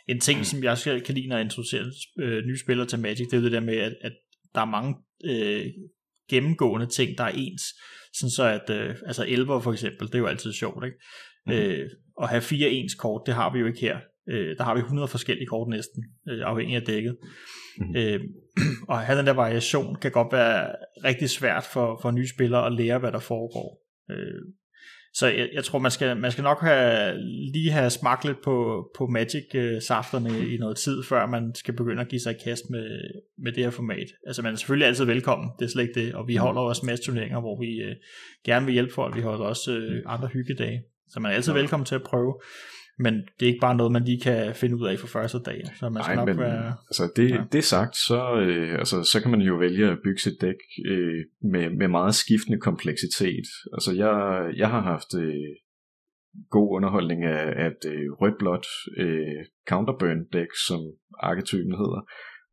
[0.09, 0.45] en ting, mm.
[0.45, 1.85] som jeg skal kan lide, når jeg introducerer
[2.19, 4.13] øh, nye spillere til Magic, det er det der med, at, at
[4.55, 4.95] der er mange
[5.25, 5.67] øh,
[6.31, 7.63] gennemgående ting, der er ens.
[8.15, 10.97] Sådan så at, øh, altså elver for eksempel, det er jo altid sjovt, ikke?
[11.47, 11.53] Mm.
[11.53, 11.91] Øh,
[12.23, 13.99] at have fire ens kort, det har vi jo ikke her.
[14.29, 17.17] Øh, der har vi 100 forskellige kort næsten, øh, afhængig af dækket.
[17.79, 17.97] Mm.
[17.97, 18.21] Øh,
[18.89, 22.67] og at have den der variation kan godt være rigtig svært for, for nye spillere
[22.67, 23.83] at lære, hvad der foregår.
[24.11, 24.43] Øh,
[25.15, 27.19] så jeg, jeg tror, man skal, man skal nok have,
[27.53, 32.09] lige have smagt lidt på, på Magic-safterne i noget tid, før man skal begynde at
[32.09, 33.01] give sig i kast med,
[33.39, 34.09] med det her format.
[34.27, 36.41] Altså man er selvfølgelig altid velkommen, det er slet ikke det, og vi mm.
[36.41, 37.97] holder også masse turneringer, hvor vi øh,
[38.45, 41.85] gerne vil hjælpe folk, vi holder også øh, andre hyggedage, så man er altid velkommen
[41.85, 42.35] til at prøve
[42.99, 45.61] men det er ikke bare noget, man lige kan finde ud af for første dag.
[45.79, 46.67] Så man skal Ej, nok men, være...
[46.89, 47.45] Altså det, ja.
[47.53, 51.25] det sagt, så, øh, altså, så kan man jo vælge at bygge sit dæk øh,
[51.53, 53.47] med, med meget skiftende kompleksitet.
[53.73, 54.15] Altså jeg,
[54.57, 55.53] jeg har haft øh,
[56.51, 60.81] god underholdning af, af et øh, rødt-blåt øh, counterburn dæk, som
[61.21, 62.01] arketypen hedder.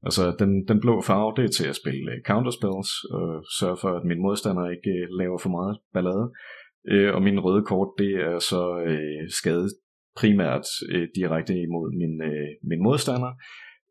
[0.03, 3.27] Altså den, den blå farve, det er til at spille øh, counterspells og
[3.59, 6.25] sørge for, at min modstander ikke øh, laver for meget ballade.
[6.91, 9.69] Øh, og min røde kort, det er så øh, skadet
[10.19, 13.31] primært øh, direkte imod min, øh, min modstander.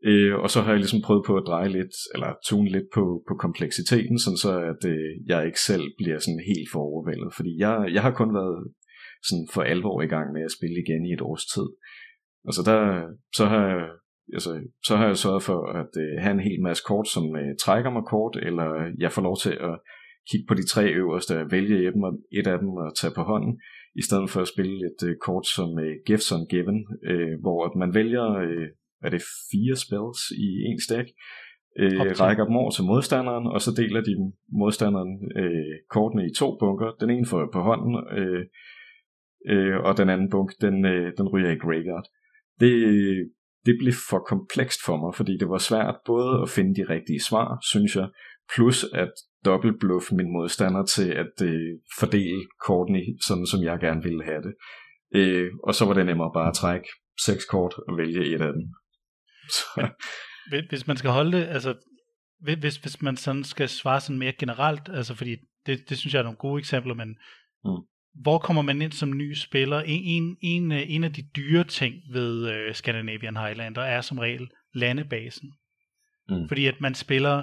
[0.04, 3.04] Øh, og så har jeg ligesom prøvet på at dreje lidt, eller tune lidt på,
[3.28, 7.30] på kompleksiteten, sådan så at øh, jeg ikke selv bliver sådan helt for overvældet.
[7.36, 8.58] Fordi jeg, jeg har kun været
[9.28, 11.68] sådan for alvor i gang med at spille igen i et års tid.
[12.48, 12.80] Altså der,
[13.38, 13.82] så har jeg,
[14.36, 14.50] altså,
[14.88, 17.90] så har jeg sørget for at øh, have en hel masse kort, som øh, trækker
[17.90, 19.74] mig kort, eller jeg får lov til at
[20.30, 21.78] kigge på de tre øverste, vælge
[22.38, 23.60] et af dem og tage på hånden,
[24.00, 26.78] i stedet for at spille et øh, kort som øh, Gifts on Given,
[27.10, 28.68] øh, hvor man vælger, øh,
[29.04, 31.08] er det fire spells i en stack,
[31.80, 34.14] øh, rækker dem over til modstanderen, og så deler de
[34.62, 36.90] modstanderen øh, kortene i to bunker.
[37.00, 38.44] Den ene får på hånden, øh,
[39.52, 42.06] øh, og den anden bunk, den, øh, den ryger i graveyard.
[42.60, 42.74] Det,
[43.66, 47.22] det blev for komplekst for mig, fordi det var svært både at finde de rigtige
[47.28, 48.08] svar, synes jeg,
[48.54, 49.12] plus at
[49.44, 54.54] dobbeltbluff min modstander til at øh, fordele kortene sådan, som jeg gerne ville have det.
[55.14, 56.88] Øh, og så var det nemmere bare at trække
[57.24, 58.62] seks kort og vælge et af dem.
[59.56, 59.88] Så.
[60.68, 61.74] Hvis man skal holde det, altså
[62.40, 66.20] hvis, hvis man sådan skal svare sådan mere generelt, altså fordi det, det synes jeg
[66.20, 67.08] er nogle gode eksempler, men
[67.64, 67.70] mm.
[68.22, 69.80] hvor kommer man ind som ny spiller?
[69.80, 74.50] En, en, en, en af de dyre ting ved uh, Scandinavian Highlander er som regel
[74.74, 75.52] landebasen.
[76.28, 76.48] Mm.
[76.48, 77.42] Fordi at man spiller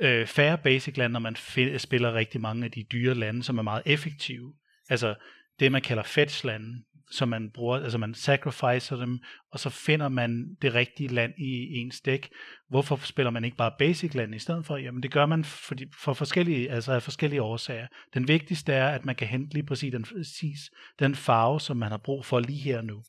[0.00, 3.58] øh, færre basic land, når man f- spiller rigtig mange af de dyre lande, som
[3.58, 4.54] er meget effektive.
[4.88, 5.14] Altså
[5.60, 9.18] det, man kalder fetch lande, som man bruger, altså man sacrificer dem,
[9.52, 12.28] og så finder man det rigtige land i ens dæk.
[12.68, 14.76] Hvorfor spiller man ikke bare basic land i stedet for?
[14.76, 17.86] Jamen det gør man for, de, for forskellige, altså af forskellige årsager.
[18.14, 20.58] Den vigtigste er, at man kan hente lige præcis den, præcis
[20.98, 23.02] den farve, som man har brug for lige her nu.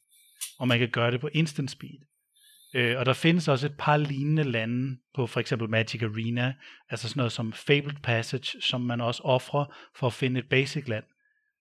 [0.60, 2.00] Og man kan gøre det på instant speed.
[2.76, 6.54] Øh, og der findes også et par lignende lande på for eksempel Magic Arena,
[6.90, 10.88] altså sådan noget som Fabled Passage, som man også offrer for at finde et basic
[10.88, 11.04] land.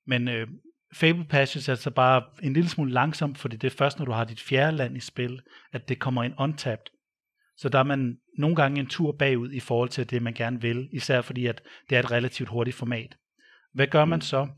[0.07, 0.49] Men øh,
[0.95, 4.13] Fabled Passage er altså bare en lille smule langsomt, fordi det er først, når du
[4.13, 5.41] har dit fjerde land i spil,
[5.73, 6.87] at det kommer ind untapped.
[7.57, 10.61] Så der er man nogle gange en tur bagud i forhold til det, man gerne
[10.61, 13.17] vil, især fordi at det er et relativt hurtigt format.
[13.73, 14.49] Hvad gør man så?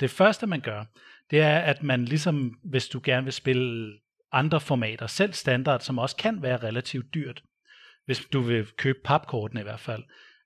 [0.00, 0.84] Det første, man gør,
[1.30, 3.98] det er, at man ligesom, hvis du gerne vil spille
[4.32, 7.42] andre formater, selv standard, som også kan være relativt dyrt,
[8.06, 10.02] hvis du vil købe papkortene i hvert fald,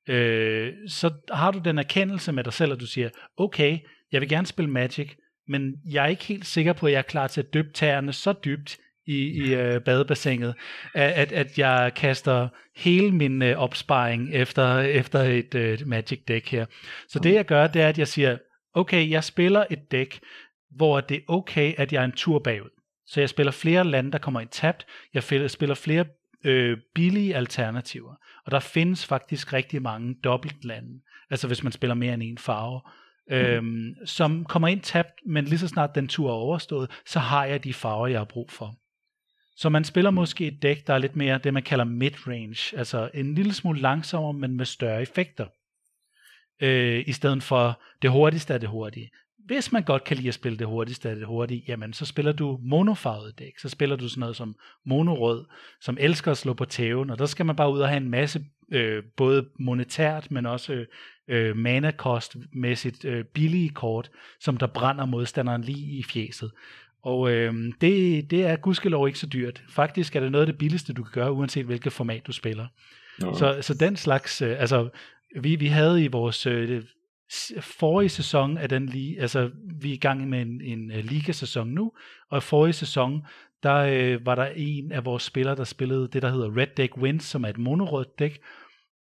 [0.09, 3.79] øh, så har du den erkendelse med dig selv, at du siger, okay,
[4.13, 5.11] jeg vil gerne spille Magic,
[5.49, 8.13] men jeg er ikke helt sikker på, at jeg er klar til at dyppe tæerne
[8.13, 10.55] så dybt i, i øh, badebassinet,
[10.95, 16.67] at, at jeg kaster hele min øh, opsparing efter, efter et øh, Magic deck her.
[17.09, 18.39] Så det jeg gør, det er, at jeg siger,
[18.75, 20.21] okay, jeg spiller et dæk,
[20.71, 22.71] hvor det er okay, at jeg er en tur bagud.
[23.07, 24.87] Så jeg spiller flere lande, der kommer i tabt.
[25.15, 26.05] Jeg spiller flere
[26.45, 28.15] øh, billige alternativer.
[28.45, 31.01] Og der findes faktisk rigtig mange dobbeltlande.
[31.31, 32.81] Altså hvis man spiller mere end en farve.
[33.31, 33.35] Mm.
[33.37, 37.45] Øhm, som kommer ind tabt, men lige så snart den tur er overstået, så har
[37.45, 38.77] jeg de farver, jeg har brug for.
[39.57, 43.11] Så man spiller måske et dæk, der er lidt mere det, man kalder mid-range, altså
[43.15, 45.47] en lille smule langsommere, men med større effekter.
[46.63, 49.11] Øh, I stedet for det hurtigste af det hurtige.
[49.47, 52.33] Hvis man godt kan lide at spille det hurtigste af det hurtige, jamen så spiller
[52.33, 53.59] du monofarvet dæk.
[53.59, 55.45] Så spiller du sådan noget som monorød,
[55.81, 58.11] som elsker at slå på tæven, og der skal man bare ud og have en
[58.11, 60.85] masse, øh, både monetært, men også
[61.29, 66.51] øh, mana-kost-mæssigt øh, billige kort, som der brænder modstanderen lige i fjeset.
[67.03, 69.63] Og øh, det, det er gudskelov ikke så dyrt.
[69.69, 72.67] Faktisk er det noget af det billigste, du kan gøre, uanset hvilket format du spiller.
[73.19, 73.35] Nå.
[73.35, 74.89] Så, så den slags, øh, altså
[75.41, 76.83] vi, vi havde i vores øh,
[77.61, 81.69] forrige sæson af den lige, altså vi er i gang med en, en uh, ligasæson
[81.69, 81.93] nu,
[82.31, 83.23] og i forrige sæson,
[83.63, 86.97] der øh, var der en af vores spillere, der spillede det, der hedder Red Deck
[86.97, 88.41] Wins, som er et monorødt dæk.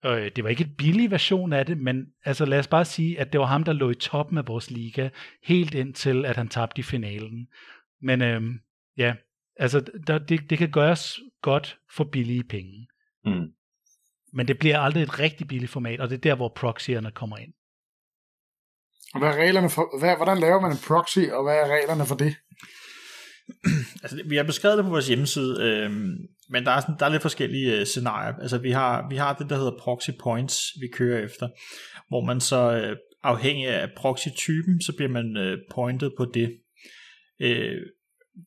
[0.05, 3.21] Øh, det var ikke et billig version af det, men altså lad os bare sige,
[3.21, 5.09] at det var ham, der lå i toppen af vores liga,
[5.45, 7.49] helt indtil at han tabte i finalen.
[8.03, 8.43] Men øh,
[8.97, 9.15] ja,
[9.57, 12.87] altså der, det, det kan gøres godt for billige penge.
[13.25, 13.53] Mm.
[14.33, 17.37] Men det bliver aldrig et rigtig billigt format, og det er der, hvor proxyerne kommer
[17.37, 17.53] ind.
[19.15, 22.07] Og hvad er reglerne for, hvad, hvordan laver man en proxy, og hvad er reglerne
[22.07, 22.35] for det?
[24.03, 25.91] altså, vi har beskrevet det på vores hjemmeside, øh,
[26.51, 28.35] men der er, sådan, der er lidt forskellige øh, scenarier.
[28.35, 31.49] Altså, vi har, vi har det, der hedder proxy points, vi kører efter,
[32.09, 36.59] hvor man så øh, afhængig af proxy-typen, så bliver man øh, pointet på det.
[37.41, 37.77] Øh,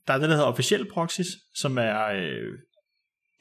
[0.08, 2.54] der er det, der hedder officiel proxies, som er øh,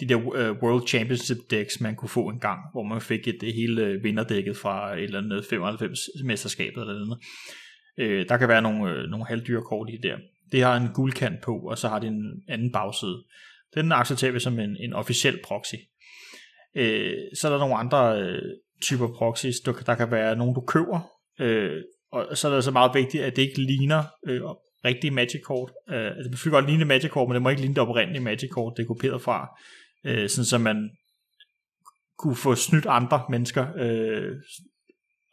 [0.01, 3.37] de der uh, World Championship decks, man kunne få en gang, hvor man fik et,
[3.41, 7.19] det hele øh, vinderdækket fra et eller andet 95 mesterskabet eller andet.
[7.99, 10.17] Uh, øh, der kan være nogle, nogle halvdyre kort i der.
[10.53, 13.25] Det har en guldkant på, og så har det en anden bagside.
[13.75, 15.75] Den accepterer vi som en, en officiel proxy.
[16.75, 16.83] Uh,
[17.35, 18.41] så er der nogle andre
[18.83, 19.61] typer proxies.
[19.61, 21.01] Der, der kan være nogle, du køber,
[21.41, 21.83] uh,
[22.13, 25.71] og så er det så meget vigtigt, at det ikke ligner uh, rigtige Magic kort.
[25.89, 28.23] Uh, altså, det kan godt ligne Magic kort, men det må ikke ligne det oprindelige
[28.23, 29.49] Magic kort, det er kopieret fra
[30.07, 30.91] øh, sådan så man
[32.19, 34.33] kunne få snydt andre mennesker øh,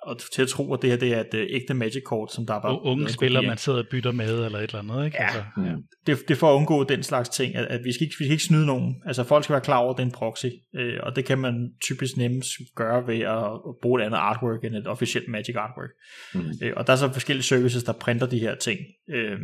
[0.08, 2.46] og til at tro, at det her det er et øh, ægte Magic kort, som
[2.46, 2.82] der er bare...
[2.82, 5.18] Unge spiller, man sidder og bytter med, eller et eller andet, ikke?
[5.20, 5.76] Ja, altså, ja.
[6.06, 8.26] Det, det er for at undgå den slags ting, at, at vi, skal ikke, vi
[8.26, 8.96] skal ikke snyde nogen.
[9.06, 11.38] Altså folk skal være klar over, at det er en proxy, øh, og det kan
[11.38, 15.56] man typisk nemmest gøre ved at, at bruge et andet artwork end et officielt Magic
[15.56, 15.90] artwork.
[16.34, 16.66] Mm.
[16.68, 18.80] Øh, og der er så forskellige services, der printer de her ting.
[19.10, 19.40] Øh,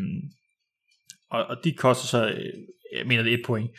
[1.32, 2.54] og, og de koster så, øh,
[2.98, 3.72] jeg mener det er et point.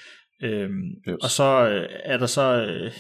[0.45, 1.17] Øhm, yes.
[1.23, 2.93] Og så øh, er der så øh,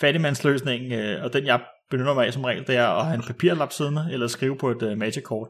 [0.00, 3.22] fattigmandsløsningen, øh, og den jeg benytter mig af som regel, det er at have en
[3.26, 5.48] papirlap siddende, eller skrive på et øh, Magic-kort.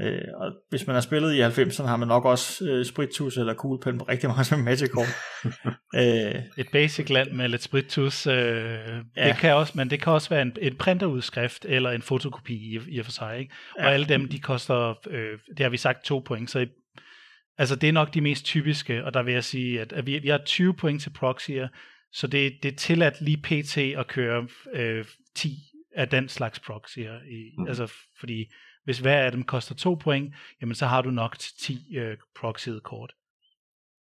[0.00, 3.54] Øh, og hvis man har spillet i 90'erne, har man nok også øh, spritus eller
[3.54, 5.08] kuglepen på rigtig mange som Magic-kort.
[6.00, 8.34] øh, et basic land med lidt spritus, øh,
[9.16, 9.28] ja.
[9.28, 12.80] det kan også, men det kan også være en, en printerudskrift eller en fotokopi i,
[12.88, 13.38] i og for sig.
[13.38, 13.54] Ikke?
[13.78, 13.90] Og ja.
[13.90, 16.66] alle dem, de koster, øh, det har vi sagt, to point, så i
[17.58, 20.18] Altså det er nok de mest typiske, og der vil jeg sige, at, at vi,
[20.18, 21.68] vi har 20 point til proxyer,
[22.12, 23.78] så det, det er tilladt lige pt.
[23.78, 25.58] at køre øh, 10
[25.94, 27.20] af den slags proxyer.
[27.22, 27.66] I, mm.
[27.66, 28.52] Altså fordi
[28.84, 32.16] hvis hver af dem koster 2 point, jamen så har du nok til 10 øh,
[32.36, 33.12] proxyede kort.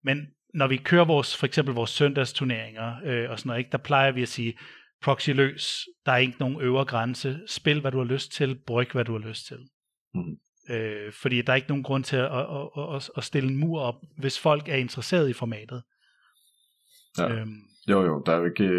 [0.03, 3.77] Men når vi kører vores, for eksempel vores søndagsturneringer øh, og sådan noget, ikke, der
[3.77, 4.57] plejer vi at sige,
[5.01, 8.91] proxy løs, der er ikke nogen øvre grænse, spil hvad du har lyst til, bryg
[8.91, 9.57] hvad du har lyst til.
[10.13, 10.37] Mm.
[10.71, 13.79] Øh, fordi der er ikke nogen grund til at, at, at, at stille en mur
[13.81, 15.83] op, hvis folk er interesseret i formatet.
[17.17, 17.27] Ja.
[17.33, 18.69] Øhm, jo jo, der er jo ikke,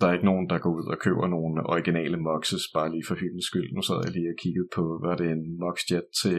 [0.00, 3.14] der er ikke nogen, der går ud og køber nogle originale Moxes, bare lige for
[3.14, 3.74] hyldens skyld.
[3.74, 6.38] Nu sad jeg lige og kiggede på, hvad det en Moxjet til,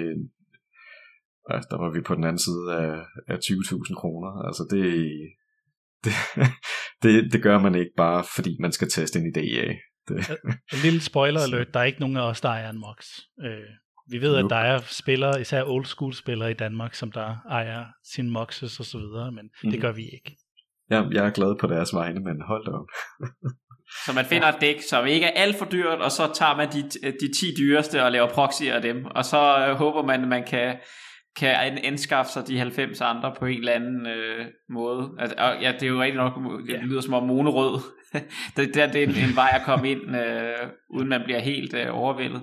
[1.49, 2.93] ja, der var vi på den anden side af,
[3.27, 4.31] af 20.000 kroner.
[4.47, 4.85] Altså det,
[6.03, 6.13] det,
[7.03, 9.79] det, det gør man ikke bare, fordi man skal teste en idé af.
[10.07, 10.17] Det.
[10.73, 12.97] En lille spoiler alert, der er ikke nogen af os, der ejer en Mox.
[13.45, 17.35] Øh, vi ved, at der er spillere, især old school spillere i Danmark, som der
[17.49, 19.71] ejer sin Moxes og så videre, men mm.
[19.71, 19.81] det mhm.
[19.81, 20.37] gør vi ikke.
[20.91, 22.87] Ja, jeg er glad på deres vegne, men hold da op.
[24.05, 26.67] så man finder et dæk, som ikke er alt for dyrt, og så tager man
[26.71, 26.81] de,
[27.21, 30.43] de 10 dyreste og laver proxy af dem, og så øh, håber man, at man
[30.43, 30.77] kan,
[31.35, 35.11] kan anskaffe sig de 90 andre på en eller anden øh, måde.
[35.19, 36.33] Altså, og, ja, det er jo rigtig nok,
[36.67, 37.81] det lyder som om monorød.
[38.55, 41.73] det, det, det er en, en vej at komme ind, øh, uden man bliver helt
[41.73, 42.41] øh, overvældet.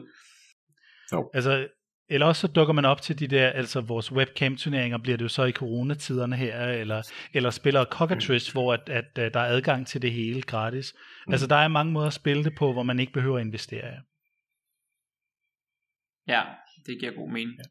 [1.13, 1.31] Jo.
[1.35, 1.69] Altså,
[2.09, 5.29] eller også så dukker man op til de der, altså vores webcam-turneringer, bliver det jo
[5.29, 7.03] så i coronatiderne her, eller,
[7.35, 8.53] eller spiller Cockatrice, mm.
[8.53, 10.95] hvor at, at, at der er adgang til det hele gratis.
[11.27, 11.33] Mm.
[11.33, 14.03] Altså der er mange måder at spille det på, hvor man ikke behøver at investere.
[16.29, 16.43] Ja,
[16.87, 17.59] det giver god mening.
[17.59, 17.63] Ja.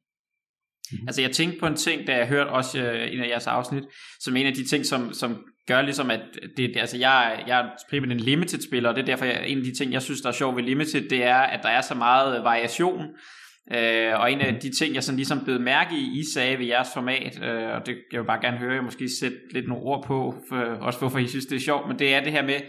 [0.91, 1.07] Mm-hmm.
[1.07, 3.83] Altså jeg tænkte på en ting, da jeg hørte også uh, en af jeres afsnit,
[4.19, 6.21] som en af de ting, som, som gør ligesom, at
[6.57, 9.57] det, altså jeg, jeg er primært en limited spiller, og det er derfor jeg, en
[9.57, 11.81] af de ting, jeg synes, der er sjov ved limited, det er, at der er
[11.81, 13.05] så meget øh, variation,
[13.71, 16.65] Øh, og en af de ting, jeg sådan ligesom blev mærke i, I sagde ved
[16.65, 19.83] jeres format, øh, og det jeg vil bare gerne høre, jeg måske sætte lidt nogle
[19.83, 22.45] ord på, for, også hvorfor I synes, det er sjovt, men det er det her
[22.45, 22.59] med,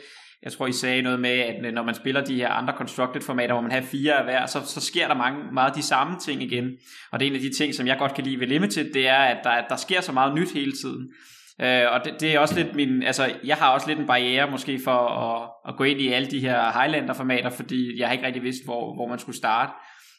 [0.42, 3.20] jeg tror I sagde noget med, at øh, når man spiller de her andre constructed
[3.22, 6.18] formater, hvor man har fire af hver, så, så sker der mange, meget de samme
[6.18, 6.70] ting igen.
[7.12, 9.08] Og det er en af de ting, som jeg godt kan lide ved Limited, det
[9.08, 11.08] er, at der, der sker så meget nyt hele tiden.
[11.62, 14.50] Øh, og det, det er også lidt min, altså jeg har også lidt en barriere
[14.50, 18.26] måske for at, at gå ind i alle de her Highlander-formater, fordi jeg har ikke
[18.26, 19.72] rigtig vidst, hvor, hvor man skulle starte.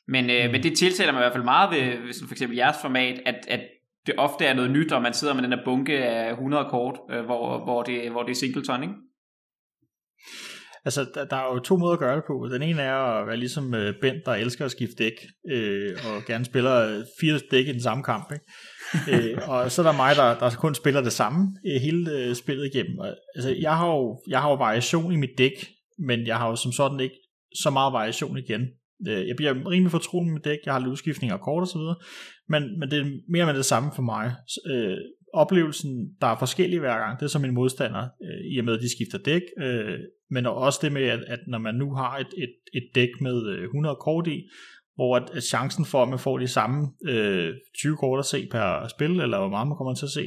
[0.07, 0.51] Men, øh, mm.
[0.51, 3.35] men det tiltaler mig i hvert fald meget ved, ved for eksempel jeres format, at,
[3.47, 3.59] at
[4.05, 6.99] det ofte er noget nyt, og man sidder med den der bunke af 100 kort,
[7.11, 8.95] øh, hvor, hvor, det, hvor det er singleton, ikke?
[10.85, 12.49] Altså, der, der er jo to måder at gøre det på.
[12.53, 15.13] Den ene er at være ligesom øh, Bent, der elsker at skifte dæk,
[15.51, 18.31] øh, og gerne spiller fire dæk i den samme kamp.
[18.31, 18.45] Ikke?
[19.11, 22.35] øh, og så er der mig, der, der kun spiller det samme øh, hele øh,
[22.35, 22.99] spillet igennem.
[22.99, 25.67] Og, altså, jeg har, jo, jeg har jo variation i mit dæk,
[25.99, 27.15] men jeg har jo som sådan ikke
[27.55, 28.61] så meget variation igen.
[29.07, 31.67] Øh, jeg bliver rimelig fortrolig med mit dæk, jeg har lidt udskiftninger af kort og
[31.67, 31.95] så videre,
[32.49, 34.35] men, men det er mere med det samme for mig.
[34.67, 34.97] Øh,
[35.33, 38.73] oplevelsen, der er forskellig hver gang, det er som en modstander, øh, i og med,
[38.73, 42.17] at de skifter dæk, øh, men også det med, at, at når man nu har
[42.17, 44.49] et, et, et dæk med øh, 100 kort i,
[44.95, 48.47] hvor at, at chancen for, at man får de samme øh, 20 kort at se
[48.51, 50.25] per spil, eller hvor meget man kommer til at se,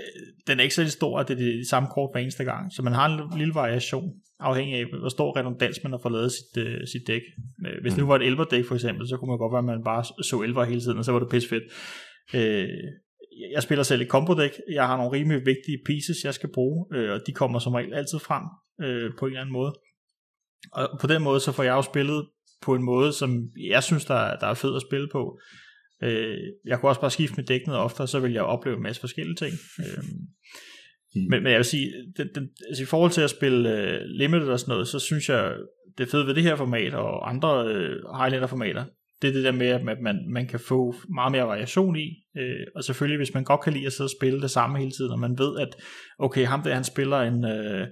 [0.00, 2.72] øh, den er ikke så stor, at det er de samme kort hver eneste gang.
[2.72, 4.10] Så man har en lille variation,
[4.40, 7.22] afhængig af, hvor stor redundans man har fået lavet sit, øh, sit dæk.
[7.66, 9.64] Øh, hvis det nu var et elver dæk for eksempel, så kunne man godt være,
[9.66, 11.64] at man bare så elver hele tiden, og så var det pisse fedt.
[12.34, 12.68] Øh,
[13.54, 14.54] jeg spiller selv et combo deck.
[14.70, 17.94] Jeg har nogle rimelig vigtige pieces, jeg skal bruge, øh, og de kommer som regel
[17.94, 18.44] altid frem
[18.82, 19.72] øh, på en eller anden måde.
[20.72, 22.26] Og på den måde, så får jeg jo spillet
[22.62, 25.40] på en måde, som jeg synes, der, der er fed at spille på.
[26.02, 28.82] Øh, jeg kunne også bare skifte med dæk noget oftere, så vil jeg opleve en
[28.82, 29.52] masse forskellige ting.
[29.78, 30.04] Øh,
[31.14, 31.20] mm.
[31.30, 34.48] men, men jeg vil sige, den, den, altså i forhold til at spille øh, Limited
[34.48, 35.54] og sådan noget, så synes jeg,
[35.98, 38.84] det fede ved det her format og andre øh, Highlander-formater,
[39.22, 42.66] det er det der med, at man, man kan få meget mere variation i, øh,
[42.74, 45.12] og selvfølgelig hvis man godt kan lide at sidde og spille det samme hele tiden,
[45.12, 45.76] og man ved, at
[46.18, 47.86] okay, ham der han spiller en, øh,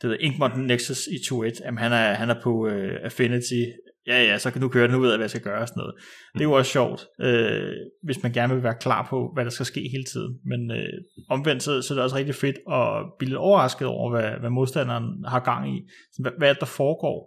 [0.00, 3.62] det hedder Inkmont Nexus i 2.1, jamen han er, han er på øh, Affinity,
[4.08, 5.80] ja ja, så kan du køre nu ud af, hvad jeg skal gøre og sådan
[5.80, 5.94] noget.
[6.34, 9.50] Det er jo også sjovt, øh, hvis man gerne vil være klar på, hvad der
[9.50, 10.38] skal ske hele tiden.
[10.44, 10.92] Men øh,
[11.30, 14.50] omvendt, så, så er det også rigtig fedt at blive lidt overrasket over, hvad, hvad
[14.50, 15.80] modstanderen har gang i.
[16.12, 17.18] Så, hvad, hvad er det, der foregår?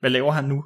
[0.00, 0.56] Hvad laver han nu?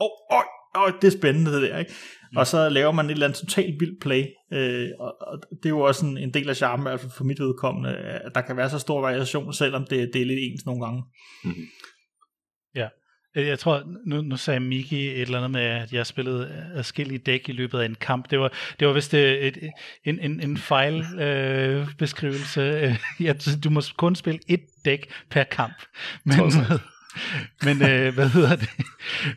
[0.00, 0.44] Åh, oh, oh,
[0.82, 1.92] oh, det er spændende det der, ikke?
[2.32, 2.36] Mm.
[2.36, 5.70] Og så laver man et eller andet totalt vildt play, øh, og, og det er
[5.70, 8.40] jo også en, en del af charmen, i hvert fald for mit vedkommende, at der
[8.40, 11.02] kan være så stor variation, selvom det, det er lidt ens nogle gange.
[11.44, 11.64] Mm-hmm.
[12.74, 12.88] Ja,
[13.34, 17.48] jeg tror, nu, nu sagde Miki et eller andet med, at jeg spillede adskillige dæk
[17.48, 18.30] i løbet af en kamp.
[18.30, 19.58] Det var, det var vist et, et,
[20.04, 22.60] en, en, en fejlbeskrivelse.
[22.60, 23.32] Øh, ja,
[23.64, 25.82] du må kun spille et dæk per kamp.
[26.24, 26.52] Men,
[27.64, 28.70] men øh, hvad hedder det?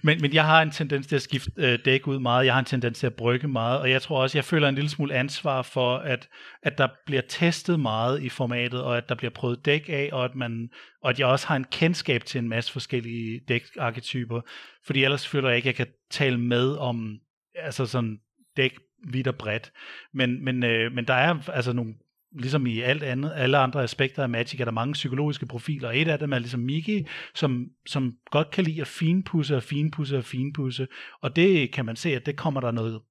[0.01, 2.45] Men, men jeg har en tendens til at skifte øh, dæk ud meget.
[2.45, 4.75] Jeg har en tendens til at brygge meget, og jeg tror også, jeg føler en
[4.75, 6.27] lille smule ansvar for, at,
[6.63, 10.25] at der bliver testet meget i formatet, og at der bliver prøvet dæk af, og
[10.25, 10.69] at, man,
[11.03, 14.41] og at jeg også har en kendskab til en masse forskellige dækarketyper,
[14.85, 17.19] fordi ellers føler jeg ikke, at jeg kan tale med om
[17.55, 18.19] altså sådan
[18.57, 19.71] dæk vidt og bredt.
[20.13, 21.93] Men, men, øh, men der er altså nogle
[22.39, 25.97] ligesom i alt andet, alle andre aspekter af Magic, er der mange psykologiske profiler, og
[25.97, 30.17] et af dem er ligesom Miki, som, som godt kan lide at finpudse og finpudse
[30.17, 30.87] og finpudse,
[31.21, 33.01] og det kan man se, at det kommer der noget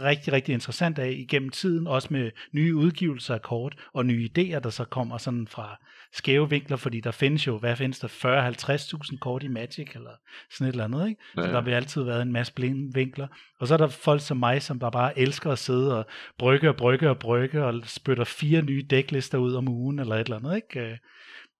[0.00, 4.58] rigtig, rigtig interessant af igennem tiden, også med nye udgivelser af kort og nye idéer,
[4.58, 5.80] der så kommer sådan fra
[6.12, 10.10] skæve vinkler, fordi der findes jo, hvad findes der, 40-50.000 kort i Magic, eller
[10.50, 11.22] sådan et eller andet, ikke?
[11.34, 11.52] Så ja.
[11.52, 13.28] der vil altid være en masse blinde vinkler.
[13.60, 16.06] Og så er der folk som mig, som der bare elsker at sidde og
[16.38, 20.20] brygge og brygge og brygge, og spytter fire nye dæklister ud om ugen, eller et
[20.20, 20.98] eller andet, ikke?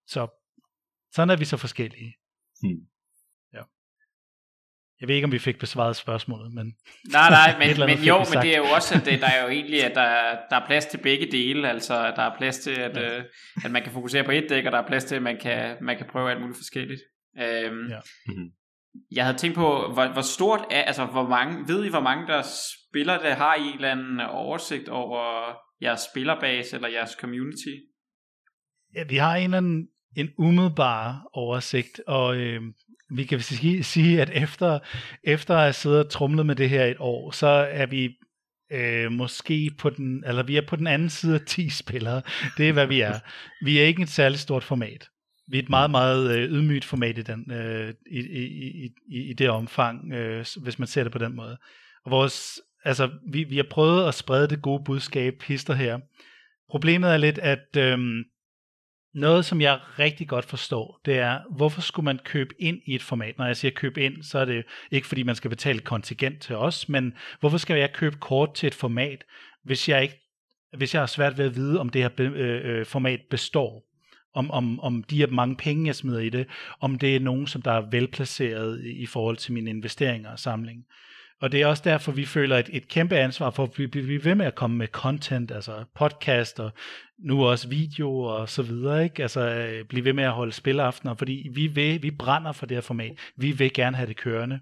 [0.07, 0.27] Så
[1.11, 2.15] sådan er vi så forskellige.
[2.61, 2.87] Hmm.
[5.01, 6.65] Jeg ved ikke, om vi fik besvaret spørgsmålet, men...
[7.11, 9.49] Nej, nej, men, men jo, men det er jo også, at det, der er jo
[9.49, 12.97] egentlig, at der, der er plads til begge dele, altså der er plads til, at,
[12.97, 13.17] ja.
[13.17, 13.23] øh,
[13.65, 15.77] at man kan fokusere på et dæk, og der er plads til, at man kan,
[15.81, 17.01] man kan prøve alt muligt forskelligt.
[17.37, 17.99] Øhm, ja.
[18.27, 18.51] mm-hmm.
[19.11, 22.27] Jeg havde tænkt på, hvor, hvor stort er, altså hvor mange, ved I, hvor mange
[22.27, 22.41] der
[22.87, 27.75] spiller det, har I en eller anden oversigt over jeres spillerbase eller jeres community?
[28.95, 29.87] Ja, vi har en eller anden
[30.17, 32.61] en umiddelbar oversigt, og øh,
[33.11, 33.39] vi kan
[33.83, 34.79] sige, at efter,
[35.23, 38.17] efter at have siddet og trumlet med det her et år, så er vi
[38.71, 42.21] øh, måske på den, eller vi er på den anden side af 10 spillere.
[42.57, 43.19] Det er, hvad vi er.
[43.65, 45.09] Vi er ikke et særligt stort format.
[45.47, 49.33] Vi er et meget, meget øh, ydmygt format i, den, øh, i, i, i, i
[49.33, 51.57] det omfang, øh, hvis man ser det på den måde.
[52.05, 55.99] Og vores, altså, vi, vi har prøvet at sprede det gode budskab, hister her.
[56.69, 57.99] Problemet er lidt, at øh,
[59.13, 63.01] noget, som jeg rigtig godt forstår, det er, hvorfor skulle man købe ind i et
[63.01, 63.37] format?
[63.37, 66.55] Når jeg siger købe ind, så er det ikke fordi, man skal betale kontingent til
[66.55, 69.23] os, men hvorfor skal jeg købe kort til et format,
[69.63, 70.17] hvis jeg ikke
[70.77, 73.91] hvis jeg har svært ved at vide, om det her øh, øh, format består?
[74.33, 76.47] om, om, om de her mange penge, jeg smider i det,
[76.79, 80.39] om det er nogen, som der er velplaceret i, i forhold til mine investeringer og
[80.39, 80.85] samling.
[81.41, 84.35] Og det er også derfor, vi føler et, et kæmpe ansvar for at blive ved
[84.35, 86.71] med at komme med content, altså podcast og
[87.19, 89.21] nu også video og så videre, ikke?
[89.21, 92.77] Altså øh, blive ved med at holde spilaftener, fordi vi, vil, vi brænder for det
[92.77, 93.11] her format.
[93.37, 94.59] Vi vil gerne have det kørende.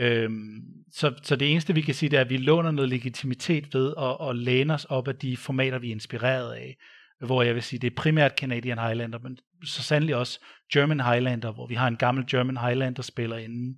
[0.00, 3.74] Øhm, så, så det eneste vi kan sige, det er, at vi låner noget legitimitet
[3.74, 6.76] ved at, at læne os op af de formater, vi er inspireret af.
[7.20, 10.40] Hvor jeg vil sige, det er primært Canadian Highlander, men så sandelig også
[10.72, 13.76] German Highlander, hvor vi har en gammel German Highlander spiller inden,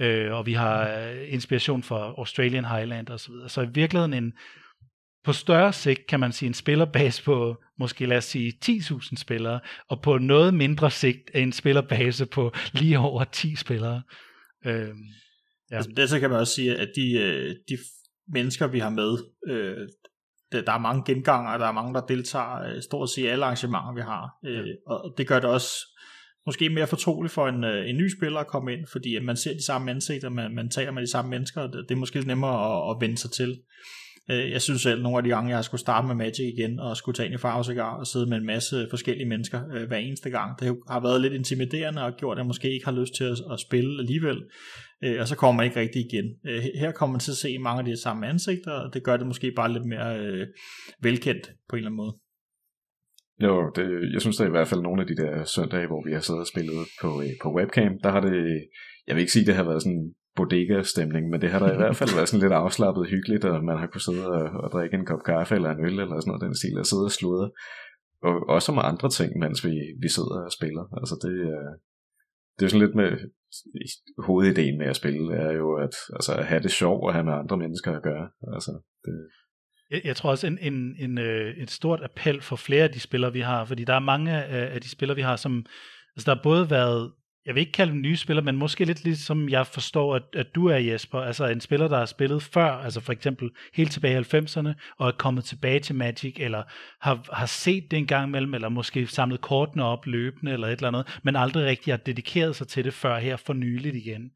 [0.00, 3.32] øh, og vi har øh, inspiration fra Australian Highlander osv.
[3.32, 4.32] Så, så i virkeligheden en,
[5.24, 9.60] på større sigt kan man sige en spillerbase på måske lad os sige 10.000 spillere,
[9.88, 14.02] og på noget mindre sigt en spillerbase på lige over 10 spillere.
[14.66, 14.88] Øh,
[15.70, 15.76] Ja.
[15.76, 17.78] Altså, det så kan man også sige, at de, øh, de
[18.28, 19.18] mennesker, vi har med,
[19.48, 19.88] øh,
[20.52, 24.00] der er mange genganger, der er mange, der deltager øh, stort set alle arrangementer, vi
[24.00, 24.30] har.
[24.44, 24.62] Ja.
[24.86, 25.70] Og det gør det også
[26.46, 29.52] måske mere fortroligt for en, øh, en ny spiller at komme ind, fordi man ser
[29.52, 32.26] de samme ansigter, man, man taler med de samme mennesker, og det er måske lidt
[32.26, 33.60] nemmere at, at vende sig til.
[34.30, 36.80] Øh, jeg synes selv, nogle af de gange, jeg har skulle starte med Magic igen,
[36.80, 39.96] og skulle tage ind i farvesigar og sidde med en masse forskellige mennesker øh, hver
[39.96, 43.14] eneste gang, det har været lidt intimiderende og gjort, at jeg måske ikke har lyst
[43.14, 44.42] til at, at spille alligevel
[45.20, 46.24] og så kommer man ikke rigtig igen.
[46.74, 49.26] Her kommer man til at se mange af de samme ansigter, og det gør det
[49.26, 50.46] måske bare lidt mere
[51.02, 52.16] velkendt på en eller anden måde.
[53.44, 56.12] Jo, det, jeg synes, der i hvert fald nogle af de der søndage, hvor vi
[56.12, 58.36] har siddet og spillet på, øh, på webcam, der har det,
[59.06, 61.96] jeg vil ikke sige, det har været sådan bodega-stemning, men det har der i hvert
[61.96, 65.08] fald været sådan lidt afslappet hyggeligt, at man har kunnet sidde og, og drikke en
[65.10, 67.48] kop kaffe eller en øl eller sådan noget den stil, og sidde og sludre.
[68.28, 69.74] Og også om andre ting, mens vi,
[70.04, 70.84] vi sidder og spiller.
[71.00, 71.72] Altså det, øh,
[72.56, 73.10] det er sådan lidt med
[74.28, 77.40] hovedideen med at spille, er jo at, altså, at have det sjovt og have med
[77.42, 78.26] andre mennesker at gøre.
[78.54, 78.72] Altså,
[79.04, 79.14] det
[79.90, 83.00] jeg, jeg tror også en, en, en, øh, et stort appel for flere af de
[83.00, 85.66] spillere, vi har, fordi der er mange af, af de spillere, vi har, som
[86.16, 87.12] altså, der har både været
[87.48, 90.46] jeg vil ikke kalde dem nye spillere, men måske lidt ligesom jeg forstår, at, at
[90.54, 94.20] du er Jesper, altså en spiller, der har spillet før, altså for eksempel helt tilbage
[94.20, 94.68] i 90'erne,
[94.98, 96.62] og er kommet tilbage til Magic, eller
[97.00, 100.72] har, har set det en gang imellem, eller måske samlet kortene op løbende, eller et
[100.72, 104.30] eller andet, men aldrig rigtig har dedikeret sig til det før her for nyligt igen.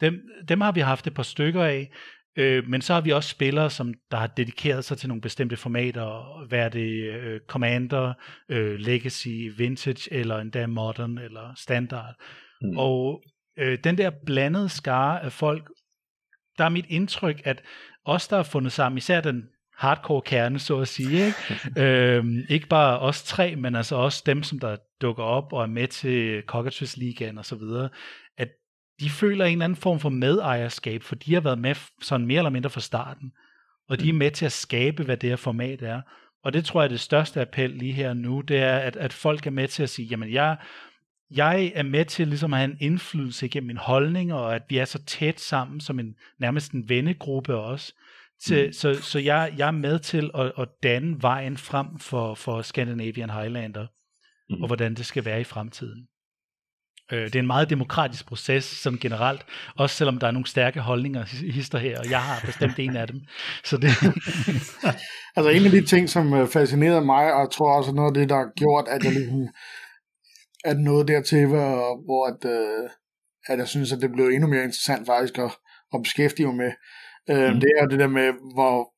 [0.00, 1.90] Dem, dem har vi haft et par stykker af,
[2.38, 5.56] Øh, men så har vi også spillere, som der har dedikeret sig til nogle bestemte
[5.56, 8.12] formater, hvad det øh, Commander,
[8.48, 12.14] øh, Legacy, Vintage, eller endda Modern, eller Standard.
[12.62, 12.78] Mm.
[12.78, 13.22] Og
[13.58, 15.70] øh, den der blandede skare af folk,
[16.58, 17.62] der er mit indtryk, at
[18.04, 19.44] os, der har fundet sammen, især den
[19.76, 21.26] hardcore kerne, så at sige.
[21.26, 21.36] Ikke,
[22.16, 25.66] øhm, ikke bare os tre, men altså også dem, som der dukker op og er
[25.66, 27.88] med til Cockatrice Ligaen og så videre,
[29.00, 32.38] de føler en eller anden form for medejerskab, for de har været med sådan mere
[32.38, 33.32] eller mindre fra starten,
[33.88, 34.18] og de er mm.
[34.18, 36.00] med til at skabe, hvad det her format er.
[36.42, 39.12] Og det tror jeg er det største appel lige her nu, det er, at, at
[39.12, 40.56] folk er med til at sige, jamen jeg,
[41.30, 44.78] jeg er med til ligesom at have en indflydelse igennem min holdning, og at vi
[44.78, 47.92] er så tæt sammen som en nærmest en vennegruppe også.
[48.44, 48.72] Til, mm.
[48.72, 53.30] Så, så jeg, jeg er med til at, at danne vejen frem for, for Scandinavian
[53.30, 53.86] Highlander,
[54.50, 54.62] mm.
[54.62, 56.08] og hvordan det skal være i fremtiden.
[57.12, 59.46] Øh, det er en meget demokratisk proces, som generelt,
[59.76, 63.06] også selvom der er nogle stærke holdninger hister her, og jeg har bestemt en af
[63.06, 63.20] dem.
[63.64, 63.88] Så det...
[65.36, 68.14] altså en af de ting, som øh, fascinerede mig, og jeg tror også noget af
[68.14, 69.48] det, der har gjort, at jeg ligesom
[70.64, 72.90] at noget dertil, hvor, hvor at, øh,
[73.46, 75.50] at jeg synes, at det blev endnu mere interessant faktisk at,
[75.94, 76.72] at beskæftige mig med.
[77.30, 77.60] Øh, mm.
[77.60, 78.92] Det er det der med, hvor,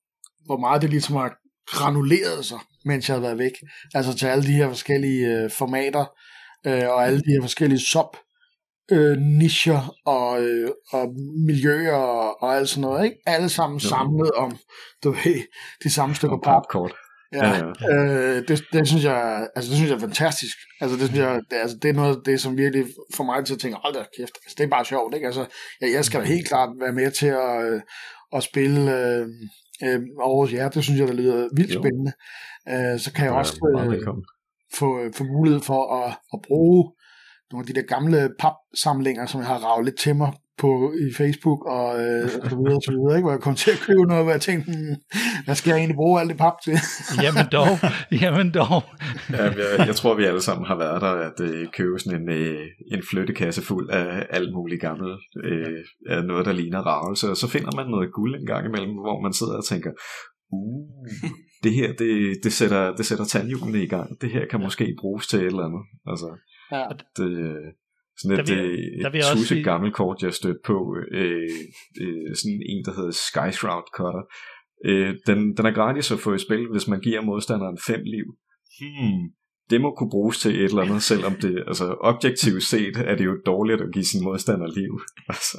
[0.47, 1.37] hvor meget det ligesom har
[1.67, 3.53] granuleret sig, mens jeg har været væk.
[3.95, 6.05] Altså til alle de her forskellige øh, formater,
[6.67, 8.17] øh, og alle de her forskellige sub
[8.91, 11.15] øh, nischer og, øh, og
[11.47, 13.17] miljøer og, og alt sådan noget, ikke?
[13.27, 13.89] Alle sammen jo.
[13.89, 14.59] samlet om,
[15.05, 15.41] du ved,
[15.85, 16.63] de samme stykker pap.
[17.33, 17.95] Ja, ja, ja.
[17.95, 20.57] Øh, det, det, synes jeg, altså det synes jeg er fantastisk.
[20.81, 23.45] Altså det synes jeg, det, altså det er noget af det, som virkelig får mig
[23.45, 25.27] til at tænke, hold da kæft, altså det er bare sjovt, ikke?
[25.27, 25.47] Altså
[25.81, 27.81] jeg, jeg skal da helt klart være med til at, øh,
[28.33, 29.27] at spille øh,
[29.85, 31.81] øh, Aarhus Ja, det synes jeg, der lyder vildt jo.
[31.81, 32.13] spændende.
[32.69, 34.17] Øh, så kan jeg ja, også øh,
[34.79, 36.93] få, få mulighed for at, at bruge
[37.51, 41.15] nogle af de der gamle papsamlinger, som jeg har ravet lidt til mig på, i
[41.21, 43.27] Facebook og, øh, og så videre og så videre, ikke?
[43.27, 44.97] hvor jeg kom til at købe noget, hvor jeg tænkte, hmm,
[45.45, 46.77] hvad skal jeg egentlig bruge alt det pap til?
[47.25, 47.73] jamen dog,
[48.23, 48.83] jamen dog.
[49.31, 52.29] ja, jeg, jeg tror, vi alle sammen har været der, at øh, købe sådan en,
[52.41, 57.37] øh, en flyttekasse fuld af alt muligt gammelt, øh, af noget, der ligner ravelse, og
[57.37, 59.91] så finder man noget guld en gang imellem, hvor man sidder og tænker,
[60.53, 61.31] uh,
[61.63, 64.21] det her, det, det, sætter, det sætter tandhjulene i gang.
[64.21, 65.83] Det her kan måske bruges til et eller andet.
[66.07, 66.37] Altså,
[66.73, 66.87] ja.
[67.17, 67.57] det,
[68.21, 69.65] sådan et, der vil, der vil et tusse sige...
[69.65, 70.97] gammelt kort, jeg stødt på.
[71.13, 71.51] Øh,
[72.03, 74.25] øh, sådan en, der hedder Sky Shroud Cutter.
[74.85, 78.27] Øh, den, den er gratis at få i spil, hvis man giver modstanderen fem liv.
[78.81, 79.23] Hmm,
[79.71, 83.25] det må kunne bruges til et eller andet, selvom det, altså objektivt set, er det
[83.25, 85.01] jo dårligt at give sin modstander liv.
[85.35, 85.59] Altså,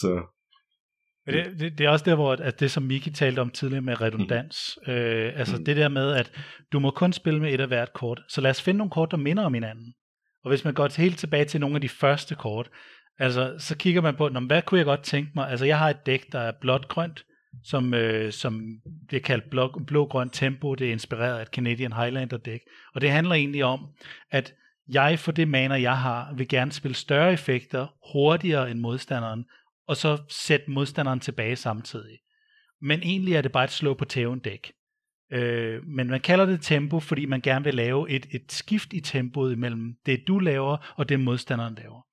[0.00, 0.10] så
[1.28, 3.82] men det, det, det er også der, hvor at det, som Miki talte om tidligere
[3.82, 4.92] med redundans, mm.
[4.92, 5.64] øh, altså mm.
[5.64, 6.32] det der med, at
[6.72, 8.22] du må kun spille med et af hvert kort.
[8.28, 9.94] Så lad os finde nogle kort, der minder om hinanden.
[10.44, 12.70] Og hvis man går helt tilbage til nogle af de første kort,
[13.18, 15.50] altså så kigger man på, hvad kunne jeg godt tænke mig?
[15.50, 17.24] Altså jeg har et dæk, der er blåt-grønt,
[17.64, 20.74] som, øh, som bliver kaldt blå, blå-grøn tempo.
[20.74, 22.60] Det er inspireret af et Canadian Highlander dæk.
[22.94, 23.86] Og det handler egentlig om,
[24.30, 24.54] at
[24.88, 29.44] jeg for det maner, jeg har, vil gerne spille større effekter hurtigere end modstanderen,
[29.88, 32.18] og så sætte modstanderen tilbage samtidig.
[32.80, 34.72] Men egentlig er det bare et slå på tæven dæk.
[35.32, 39.00] Øh, men man kalder det tempo, fordi man gerne vil lave et, et skift i
[39.00, 42.06] tempoet imellem det, du laver, og det modstanderen laver.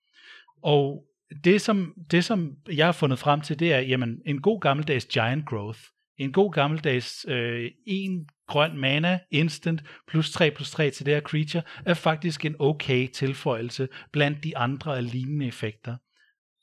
[0.63, 1.03] Og
[1.43, 5.05] det som, det, som jeg har fundet frem til, det er, jamen, en god gammeldags
[5.05, 5.79] giant growth,
[6.17, 11.21] en god gammeldags øh, en grøn mana, instant, plus 3 plus 3 til det her
[11.21, 15.95] creature, er faktisk en okay tilføjelse blandt de andre lignende effekter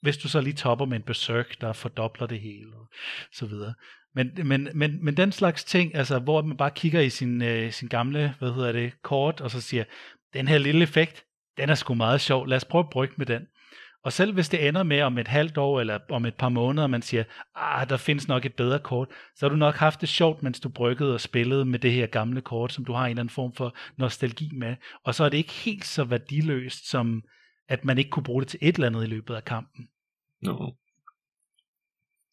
[0.03, 2.89] hvis du så lige topper med en berserk, der fordobler det hele, og
[3.33, 3.75] så videre.
[4.15, 7.73] Men, men, men, men den slags ting, altså hvor man bare kigger i sin, øh,
[7.73, 9.85] sin gamle, hvad hedder det, kort, og så siger,
[10.35, 11.25] den her lille effekt,
[11.57, 13.47] den er sgu meget sjov, lad os prøve at brygge med den.
[14.05, 16.87] Og selv hvis det ender med om et halvt år eller om et par måneder,
[16.87, 17.25] man siger,
[17.55, 20.61] ah, der findes nok et bedre kort, så har du nok haft det sjovt, mens
[20.61, 23.35] du bryggede og spillede med det her gamle kort, som du har en eller anden
[23.35, 24.77] form for nostalgi med.
[25.05, 27.23] Og så er det ikke helt så værdiløst, som
[27.69, 29.89] at man ikke kunne bruge det til et eller andet i løbet af kampen.
[30.43, 30.71] No.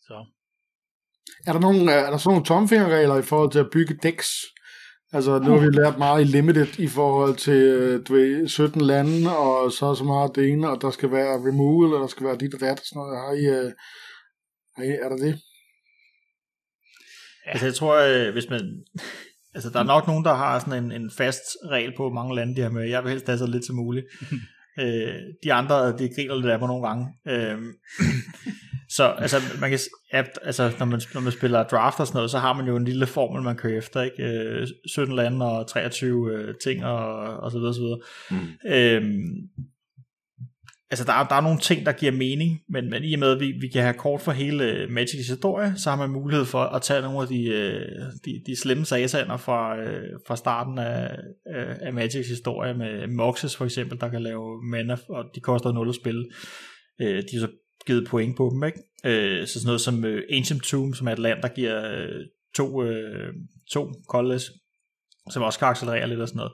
[0.01, 0.25] Så.
[1.47, 4.27] Er der, nogle, er der sådan nogle tomfingerregler i forhold til at bygge dæks?
[5.11, 7.61] Altså, nu har vi lært meget i Limited i forhold til
[8.07, 11.93] du ved, 17 lande, og så så meget det ene, og der skal være removal,
[11.93, 13.17] og der skal være dit og dat, og sådan noget.
[13.17, 13.71] Har I, øh,
[14.75, 15.39] har I, er der det?
[17.45, 18.85] Altså, jeg tror, øh, hvis man...
[19.53, 22.55] Altså, der er nok nogen, der har sådan en, en fast regel på, mange lande
[22.55, 22.89] de har med.
[22.89, 24.05] Jeg vil helst have så lidt som muligt.
[24.79, 25.13] Øh,
[25.43, 27.07] de andre, det griner lidt af mig nogle gange.
[27.27, 27.57] Øh,
[28.97, 29.79] så altså, man kan,
[30.13, 32.75] ja, altså, når, man, når man spiller draft og sådan noget, så har man jo
[32.75, 34.01] en lille formel, man kører efter.
[34.01, 34.23] Ikke?
[34.23, 37.73] Øh, 17 lande og 23 øh, ting og, og så videre.
[37.73, 37.99] Så videre.
[38.31, 38.69] Mm.
[38.69, 39.19] Øh,
[40.91, 43.31] altså der er, der er nogle ting, der giver mening, men, men i og med,
[43.31, 46.45] at vi, vi kan have kort for hele Magic Magic's historie, så har man mulighed
[46.45, 50.77] for at tage nogle af de, øh, de, de slemme sagsander fra, øh, fra starten
[50.77, 51.17] af,
[51.81, 55.89] af Magic's historie, med Moxes for eksempel, der kan lave mana, og de koster 0
[55.89, 56.25] at spille.
[56.99, 57.51] De har så
[57.85, 59.47] givet point på dem, ikke?
[59.47, 62.07] Så sådan noget som Ancient Tomb, som er et land, der giver
[62.55, 62.83] to,
[63.71, 64.51] to colors,
[65.29, 66.53] som også kan accelerere lidt og sådan noget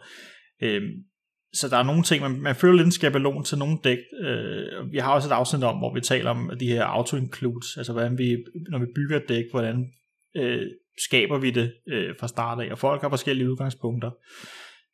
[1.55, 3.97] så der er nogle ting, man, man føler lidt en skabelon til nogle dæk.
[4.21, 7.91] Øh, vi har også et afsnit om, hvor vi taler om de her auto-includes, altså
[7.91, 8.37] hvordan vi,
[8.69, 9.91] når vi bygger et dæk, hvordan
[10.37, 10.67] øh,
[11.05, 14.11] skaber vi det øh, fra start af, og folk har forskellige udgangspunkter.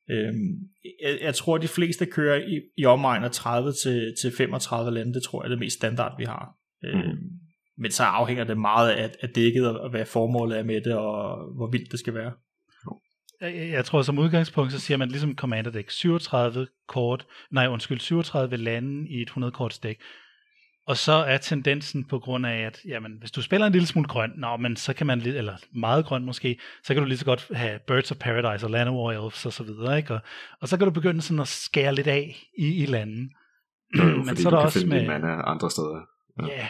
[0.09, 0.33] Øh,
[1.03, 4.91] jeg, jeg tror, at de fleste kører i, i omegn af 30 til, til 35
[4.91, 6.55] lande, det tror jeg er det mest standard, vi har.
[6.85, 7.17] Øh, mm.
[7.77, 11.37] Men så afhænger det meget af, af dækket, og hvad formålet er med det, og
[11.55, 12.31] hvor vildt det skal være
[13.41, 17.99] jeg, jeg tror som udgangspunkt, så siger man ligesom Commander Deck, 37 kort, nej undskyld,
[17.99, 19.99] 37 lande i et 100 kort dæk.
[20.87, 24.07] Og så er tendensen på grund af, at jamen, hvis du spiller en lille smule
[24.07, 27.25] grøn, nå, men så kan man, eller meget grøn måske, så kan du lige så
[27.25, 30.13] godt have Birds of Paradise og Land of War Elves og så videre, ikke?
[30.13, 30.19] Og,
[30.61, 33.31] og så kan du begynde sådan at skære lidt af i, i landen.
[34.25, 35.09] men så er der også med...
[35.45, 36.01] andre steder.
[36.41, 36.47] Ja.
[36.47, 36.67] ja,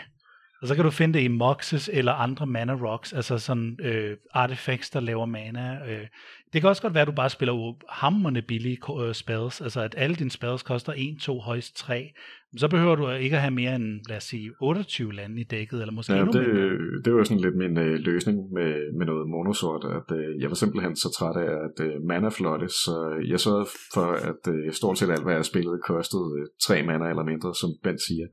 [0.62, 4.18] og så kan du finde det i Moxes eller andre mana rocks, altså sådan øh,
[4.34, 5.80] artifacts, der laver mana.
[5.88, 6.07] Øh.
[6.53, 9.95] Det kan også godt være, at du bare spiller hammerne billige øh, spells, altså at
[9.97, 12.14] alle dine spells koster 1, 2, højst 3.
[12.57, 15.82] Så behøver du ikke at have mere end, lad os sige, 28 lande i dækket,
[15.82, 17.01] eller måske ja, endnu det, mindre.
[17.05, 20.55] det var sådan lidt min øh, løsning med, med noget monosort, at øh, jeg var
[20.55, 22.95] simpelthen så træt af, at øh, mana flotte, så
[23.28, 27.09] jeg sørgede for, at øh, stort set alt, hvad jeg spillede, kostede øh, 3 mana
[27.09, 28.28] eller mindre, som Ben siger.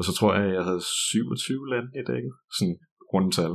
[0.00, 2.76] Og så tror jeg, at jeg havde 27 lande i dækket, sådan
[3.12, 3.54] rundtal.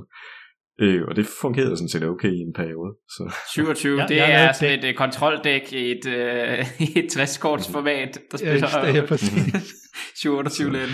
[0.83, 2.91] Øh, og det fungerede sådan set okay i en periode.
[3.15, 3.23] Så.
[3.53, 8.11] 27, ja, det er sådan et uh, kontroldæk i et, uh, i et 60-korts format,
[8.31, 9.73] der spiller ja, det er præcis.
[10.15, 10.93] 27 lande.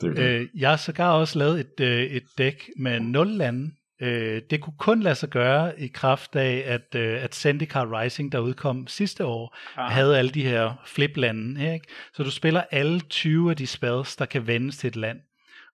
[0.00, 3.70] Det øh, jeg har sågar også lavet et, øh, et dæk med 0 lande,
[4.00, 8.32] Øh, det kunne kun lade sig gøre i kraft af, at, øh, at Zendikar Rising,
[8.32, 9.94] der udkom sidste år, Aha.
[9.94, 11.74] havde alle de her fliplande.
[11.74, 11.86] Ikke?
[12.14, 15.20] Så du spiller alle 20 af de spells, der kan vendes til et land.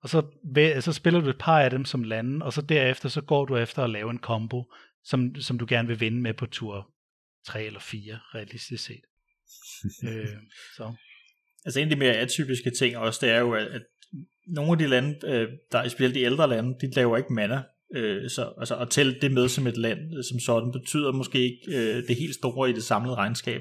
[0.02, 0.22] Og så,
[0.80, 3.56] så spiller du et par af dem som lande, og så derefter så går du
[3.56, 4.72] efter at lave en combo,
[5.04, 6.90] som, som du gerne vil vinde med på tur
[7.46, 9.04] 3 eller 4, realistisk set.
[10.08, 10.26] øh,
[10.76, 10.94] så.
[11.64, 13.82] Altså en af de mere atypiske ting også, det er jo, at, at
[14.46, 17.62] nogle af de lande, øh, der er specielt de ældre lande, de laver ikke mana
[17.94, 19.98] Øh, så altså, at tælle det med som et land
[20.30, 23.60] som sådan, betyder måske ikke øh, det helt store i det samlede regnskab.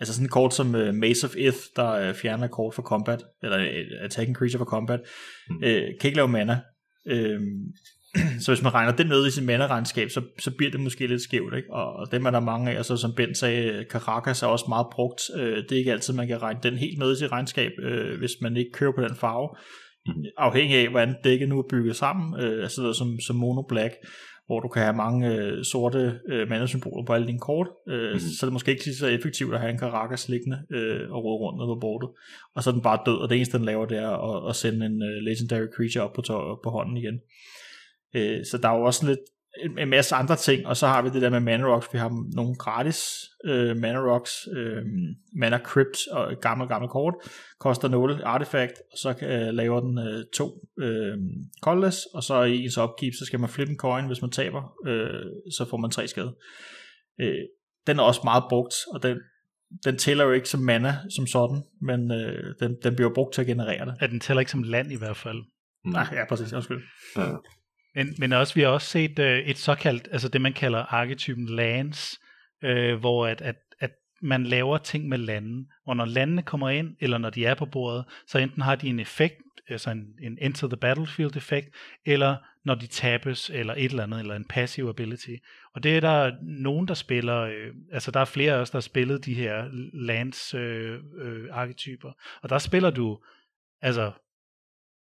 [0.00, 3.24] Altså sådan et kort som uh, Maze of Ith, der uh, fjerner kort for combat,
[3.42, 5.00] eller uh, attacking creature for combat,
[5.50, 5.56] mm.
[5.56, 6.60] uh, kan ikke lave mana.
[7.10, 7.40] Uh,
[8.42, 11.22] så hvis man regner det med i sin mana-regnskab, så, så bliver det måske lidt
[11.22, 11.72] skævt, ikke?
[11.72, 14.64] Og, og dem er der mange af, og så som Ben sagde, Caracas er også
[14.68, 15.20] meget brugt.
[15.34, 18.18] Uh, det er ikke altid, man kan regne den helt med i sit regnskab, uh,
[18.18, 19.48] hvis man ikke kører på den farve.
[20.06, 20.24] Mm.
[20.36, 23.94] Afhængig af, hvordan dækket nu er bygget sammen, uh, altså som, som mono black,
[24.46, 28.18] hvor du kan have mange øh, sorte øh, mandesymboler på alle dine kort, øh, mm.
[28.18, 31.38] så er det måske ikke så effektivt at have en Caracas liggende øh, og rode
[31.38, 32.08] rundt ned på bordet.
[32.54, 34.56] Og så er den bare død, og det eneste den laver, det er at, at
[34.56, 37.20] sende en øh, Legendary Creature op på, to- på hånden igen.
[38.16, 39.24] Øh, så der er jo også lidt
[39.78, 41.92] en, masse andre ting, og så har vi det der med Mana Rocks.
[41.92, 44.82] Vi har nogle gratis øh, Mana Rocks, øh,
[45.36, 47.14] Mana Crypt og et gammelt, gammelt kort,
[47.60, 51.18] koster 0 artefakt, og så øh, laver den øh, to øh,
[51.62, 54.72] colorless, og så i ens opgive, så skal man flippe en coin, hvis man taber,
[54.86, 56.36] øh, så får man tre skade.
[57.20, 57.44] Øh,
[57.86, 59.18] den er også meget brugt, og den,
[59.84, 63.40] den tæller jo ikke som mana som sådan, men øh, den, den bliver brugt til
[63.40, 63.94] at generere det.
[64.00, 65.42] Ja, den tæller ikke som land i hvert fald.
[65.84, 66.82] Nej, ja, præcis, undskyld.
[67.16, 67.34] Ja.
[67.98, 71.46] Men, men også, vi har også set øh, et såkaldt, altså det man kalder arketypen
[71.46, 72.20] lands,
[72.64, 73.90] øh, hvor at, at, at
[74.22, 77.66] man laver ting med lande, og når landene kommer ind, eller når de er på
[77.66, 81.68] bordet, så enten har de en effekt, altså en, en enter the battlefield effekt,
[82.06, 85.34] eller når de tabes, eller et eller andet, eller en passive ability.
[85.74, 88.76] Og det er der nogen, der spiller, øh, altså der er flere af os, der
[88.76, 93.18] har spillet de her lands øh, øh, arketyper, og der spiller du,
[93.82, 94.12] altså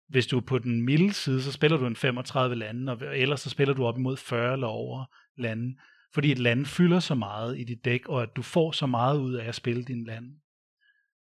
[0.08, 3.40] hvis du er på den milde side, så spiller du en 35 lande, og ellers
[3.40, 5.04] så spiller du op imod 40 eller over
[5.38, 5.76] lande,
[6.14, 9.18] fordi et land fylder så meget i dit dæk, og at du får så meget
[9.18, 10.24] ud af at spille din land.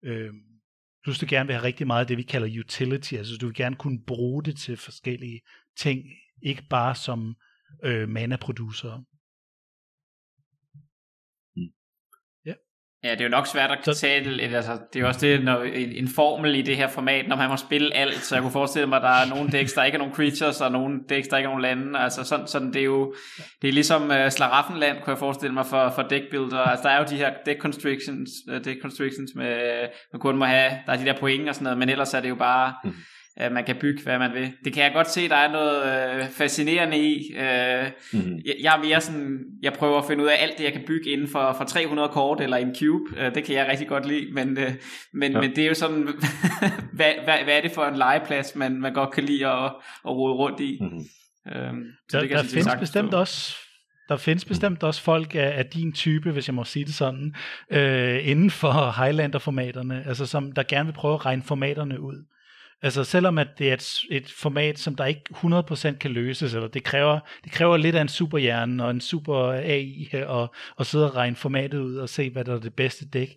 [0.04, 0.34] Øh,
[1.04, 3.56] plus du gerne vil have rigtig meget af det, vi kalder utility, altså du vil
[3.56, 5.42] gerne kunne bruge det til forskellige
[5.78, 6.06] ting,
[6.42, 7.36] ikke bare som
[7.84, 9.04] øh, mana-producer.
[13.06, 13.94] Ja, det er jo nok svært at så...
[13.94, 17.28] tale, altså, det er jo også det, når en, en formel i det her format,
[17.28, 19.74] når man må spille alt, så jeg kunne forestille mig, at der er nogle decks,
[19.74, 22.48] der ikke er nogen creatures, og nogle decks, der ikke er nogen lande, altså sådan,
[22.48, 23.16] sådan det er jo,
[23.62, 27.00] det er ligesom uh, Slaraffenland, kunne jeg forestille mig, for, for deckbuilder, altså der er
[27.00, 29.80] jo de her deck constrictions, uh, deck constrictions med,
[30.14, 32.20] man kun må have, der er de der point og sådan noget, men ellers er
[32.20, 32.94] det jo bare, mm
[33.38, 34.52] at man kan bygge, hvad man vil.
[34.66, 35.84] Det kan jeg godt se, der er noget
[36.22, 37.36] øh, fascinerende i.
[37.38, 38.40] Øh, mm-hmm.
[38.46, 40.84] jeg, jeg er mere sådan, jeg prøver at finde ud af alt det, jeg kan
[40.88, 43.22] bygge inden for, for 300 kort eller en cube.
[43.22, 44.72] Øh, det kan jeg rigtig godt lide, men, øh,
[45.14, 45.42] men, ja.
[45.42, 46.04] men det er jo sådan,
[46.98, 49.66] hvad, hvad, hvad er det for en legeplads, man, man godt kan lide at,
[50.06, 50.78] at rode rundt i.
[50.82, 51.06] Mm-hmm.
[51.48, 51.74] Øh,
[52.10, 53.18] så der, det kan der findes bestemt stå.
[53.18, 53.56] også
[54.10, 57.36] der findes bestemt også folk af, af din type, hvis jeg må sige det sådan,
[57.72, 62.26] øh, inden for Highlander-formaterne, altså som der gerne vil prøve at regne formaterne ud.
[62.86, 66.68] Altså selvom at det er et, et format, som der ikke 100% kan løses, eller
[66.68, 71.06] det kræver, det kræver lidt af en superhjerne og en super AI og, og sidde
[71.06, 73.36] og regne formatet ud og se, hvad der er det bedste dæk.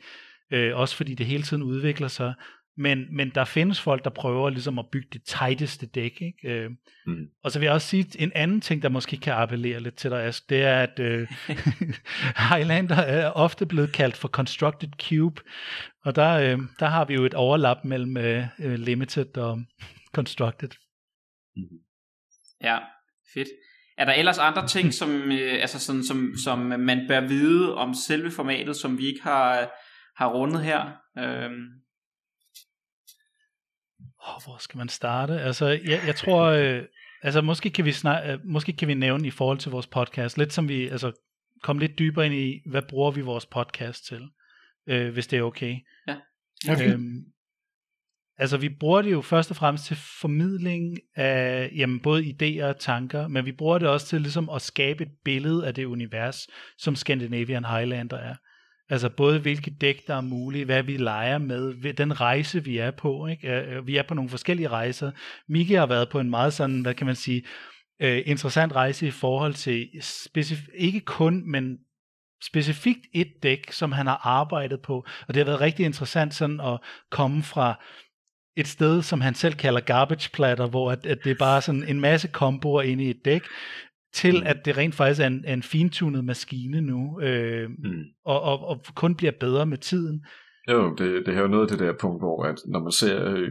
[0.50, 2.34] Øh, også fordi det hele tiden udvikler sig.
[2.76, 6.22] Men, men der findes folk, der prøver ligesom at bygge det tighteste dæk.
[6.22, 6.48] Ikke?
[6.48, 6.70] Øh,
[7.06, 7.26] mm.
[7.44, 10.10] Og så vil jeg også sige, en anden ting, der måske kan appellere lidt til
[10.10, 11.28] dig, Ask, det er, at øh,
[12.50, 15.42] Highlander er ofte blevet kaldt for Constructed Cube.
[16.08, 19.60] Og der, øh, der har vi jo et overlap mellem øh, øh Limited og
[20.14, 20.68] Constructed.
[21.56, 21.62] Mm.
[22.62, 22.78] Ja,
[23.34, 23.48] fedt.
[23.98, 27.94] Er der ellers andre ting, som, øh, altså sådan, som, som man bør vide om
[27.94, 29.70] selve formatet, som vi ikke har,
[30.16, 30.80] har rundet her?
[31.18, 31.50] Øh,
[34.20, 35.40] oh, hvor skal man starte?
[35.40, 36.82] Altså, jeg, jeg tror, øh,
[37.22, 40.38] altså måske kan vi snak, øh, måske kan vi nævne i forhold til vores podcast,
[40.38, 41.12] lidt som vi, altså
[41.62, 44.28] komme lidt dybere ind i, hvad bruger vi vores podcast til,
[44.88, 45.76] øh, hvis det er okay.
[46.08, 46.16] Ja.
[46.70, 46.92] Okay.
[46.92, 47.24] Øhm,
[48.38, 52.78] altså vi bruger det jo først og fremmest til formidling af jamen, både idéer og
[52.78, 56.46] tanker, men vi bruger det også til ligesom at skabe et billede af det univers,
[56.78, 58.34] som Scandinavian Highlander er.
[58.90, 62.90] Altså både hvilke dæk, der er mulige, hvad vi leger med, den rejse, vi er
[62.90, 63.26] på.
[63.26, 63.48] Ikke?
[63.48, 65.10] Øh, øh, vi er på nogle forskellige rejser.
[65.48, 67.42] Miki har været på en meget sådan, hvad kan man sige,
[68.04, 71.78] uh, interessant rejse i forhold til, specif- ikke kun, men
[72.44, 74.96] specifikt et dæk, som han har arbejdet på.
[75.28, 76.80] Og det har været rigtig interessant sådan at
[77.10, 77.80] komme fra
[78.56, 81.84] et sted, som han selv kalder garbage platter, hvor at, at det er bare sådan
[81.88, 83.42] en masse komboer inde i et dæk,
[84.14, 84.46] til mm.
[84.46, 88.04] at det rent faktisk er en, en fintunet maskine nu, øh, mm.
[88.24, 90.24] og, og, og kun bliver bedre med tiden.
[90.70, 93.30] Jo, det, det er jo noget af det der punkt, hvor at når man ser
[93.30, 93.50] øh,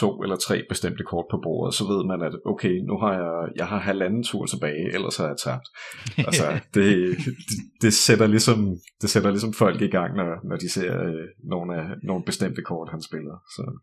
[0.00, 3.48] to eller tre bestemte kort på bordet, så ved man, at okay, nu har jeg,
[3.56, 5.66] jeg har halvanden tur tilbage, ellers har jeg tabt.
[6.28, 6.84] altså, det,
[7.24, 11.24] det, det, sætter ligesom, det sætter ligesom folk i gang, når, når de ser øh,
[11.50, 13.36] nogle, af, nogle bestemte kort, han spiller.
[13.56, 13.78] Så,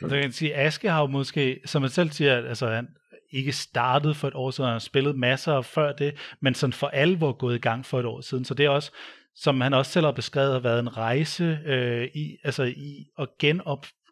[0.00, 0.08] så.
[0.08, 2.86] så kan sige, Aske har jo måske, som man selv siger, altså han,
[3.32, 6.86] ikke startet for et år siden, han har spillet masser før det, men sådan for
[6.86, 8.44] alvor gået i gang for et år siden.
[8.44, 8.90] Så det er også,
[9.36, 13.28] som han også selv har beskrevet, har været en rejse øh, i, altså i at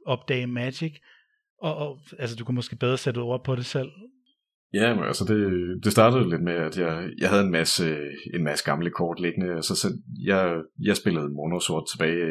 [0.06, 0.92] opdage Magic.
[1.58, 3.90] Og, og, altså du kunne måske bedre sætte ord på det selv.
[4.80, 5.40] Ja, men altså det,
[5.84, 7.86] det startede lidt med, at jeg, jeg havde en masse,
[8.36, 9.88] en masse gamle kort liggende, så, så
[10.30, 10.42] jeg,
[10.88, 12.26] jeg spillede monosort tilbage,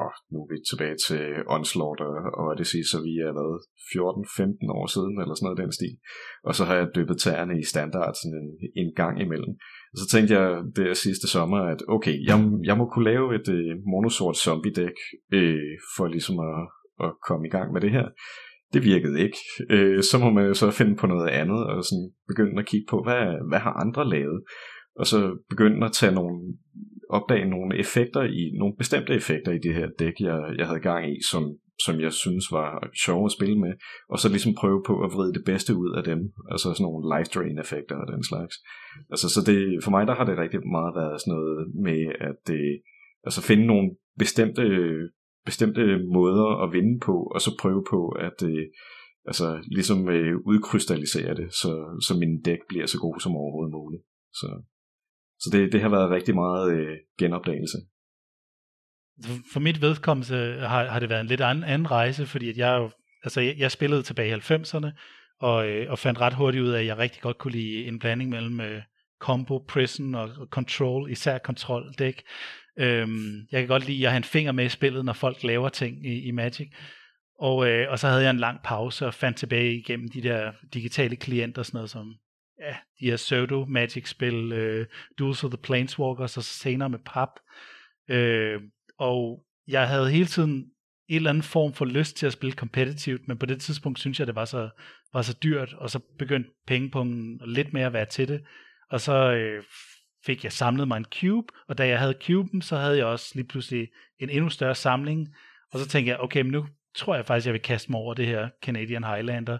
[0.00, 1.22] og nu er vi tilbage til
[1.54, 3.58] Onslaught, og, og hvad det siger, så vi er været
[3.92, 5.94] 14-15 år siden, eller sådan noget den stil.
[6.48, 8.50] Og så har jeg dyppet tæerne i standard sådan en,
[8.82, 9.52] en gang imellem.
[9.92, 10.46] Og så tænkte jeg
[10.78, 12.36] det sidste sommer, at okay, jeg,
[12.68, 14.96] jeg må kunne lave et øh, monosort zombie-dæk,
[15.38, 16.56] øh, for ligesom at,
[17.00, 18.08] at komme i gang med det her
[18.72, 19.38] det virkede ikke.
[19.70, 22.86] Øh, så må man jo så finde på noget andet, og sådan begynde at kigge
[22.90, 24.42] på, hvad, hvad har andre lavet?
[24.96, 25.18] Og så
[25.50, 26.36] begynde at tage nogle,
[27.10, 31.02] opdage nogle effekter i, nogle bestemte effekter i det her dæk, jeg, jeg havde gang
[31.12, 31.42] i, som,
[31.84, 33.72] som jeg synes var sjove at spille med,
[34.08, 36.20] og så ligesom prøve på at vride det bedste ud af dem,
[36.52, 38.54] altså sådan nogle life drain effekter og den slags.
[39.12, 42.36] Altså så det, for mig der har det rigtig meget været sådan noget med at
[42.50, 42.64] det,
[43.26, 43.86] altså finde nogle
[44.22, 44.64] bestemte
[45.46, 45.82] bestemte
[46.18, 48.66] måder at vinde på, og så prøve på at øh,
[49.26, 51.70] altså, ligesom øh, udkrystallisere det, så,
[52.06, 54.02] så min dæk bliver så god som overhovedet muligt.
[54.32, 54.48] Så,
[55.38, 57.78] så det, det har været rigtig meget øh, genopdagelse.
[59.52, 62.56] For mit vedkommelse øh, har, har det været en lidt anden, anden rejse, fordi at
[62.56, 62.90] jeg,
[63.24, 64.90] altså, jeg, jeg spillede tilbage i 90'erne,
[65.40, 67.98] og, øh, og fandt ret hurtigt ud af, at jeg rigtig godt kunne lide en
[67.98, 68.82] blanding mellem øh,
[69.20, 72.22] combo, prison og, og control, især kontroldæk.
[72.78, 75.68] Øhm, jeg kan godt lide at have en finger med i spillet, når folk laver
[75.68, 76.68] ting i, i Magic.
[77.38, 80.52] Og, øh, og så havde jeg en lang pause og fandt tilbage igennem de der
[80.74, 82.14] digitale klienter, sådan noget som
[82.60, 84.86] ja, de her pseudo-magic-spil, øh,
[85.18, 87.28] Duels of the Planeswalkers, og så senere med pap.
[88.08, 88.60] Øh,
[88.98, 90.64] og jeg havde hele tiden
[91.08, 94.18] en eller anden form for lyst til at spille kompetitivt, men på det tidspunkt synes
[94.18, 94.68] jeg, det var så,
[95.12, 98.44] var så dyrt, og så begyndte pengepungen lidt mere at være til det.
[98.90, 99.62] Og så øh,
[100.26, 103.32] fik jeg samlet mig en cube, og da jeg havde cuben, så havde jeg også
[103.34, 105.34] lige pludselig en endnu større samling,
[105.72, 108.14] og så tænkte jeg, okay, men nu tror jeg faktisk, jeg vil kaste mig over
[108.14, 109.58] det her Canadian Highlander,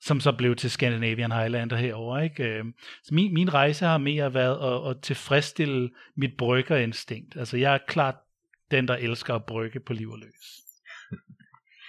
[0.00, 2.18] som så blev til Scandinavian Highlander herover.
[2.18, 2.44] Ikke?
[2.44, 7.36] Øhm, så min, min rejse har mere været at, at tilfredsstille mit bryggerinstinkt.
[7.36, 8.14] Altså jeg er klart
[8.70, 10.60] den, der elsker at brygge på liv og løs.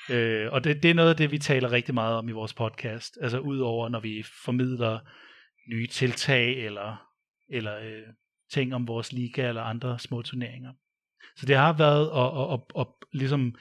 [0.15, 2.53] øh, og det, det er noget af det, vi taler rigtig meget om i vores
[2.53, 3.17] podcast.
[3.21, 4.99] Altså udover, når vi formidler
[5.69, 7.05] nye tiltag, eller
[7.49, 8.03] eller øh,
[8.51, 10.73] ting om vores liga eller andre små turneringer.
[11.37, 13.55] Så det har været at, at, at, at ligesom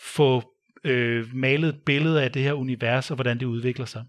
[0.00, 0.42] få
[0.84, 4.04] øh, malet et billede af det her univers og hvordan det udvikler sig.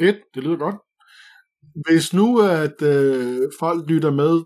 [0.00, 0.76] Et, det lyder godt.
[1.88, 4.44] Hvis nu at øh, folk lytter med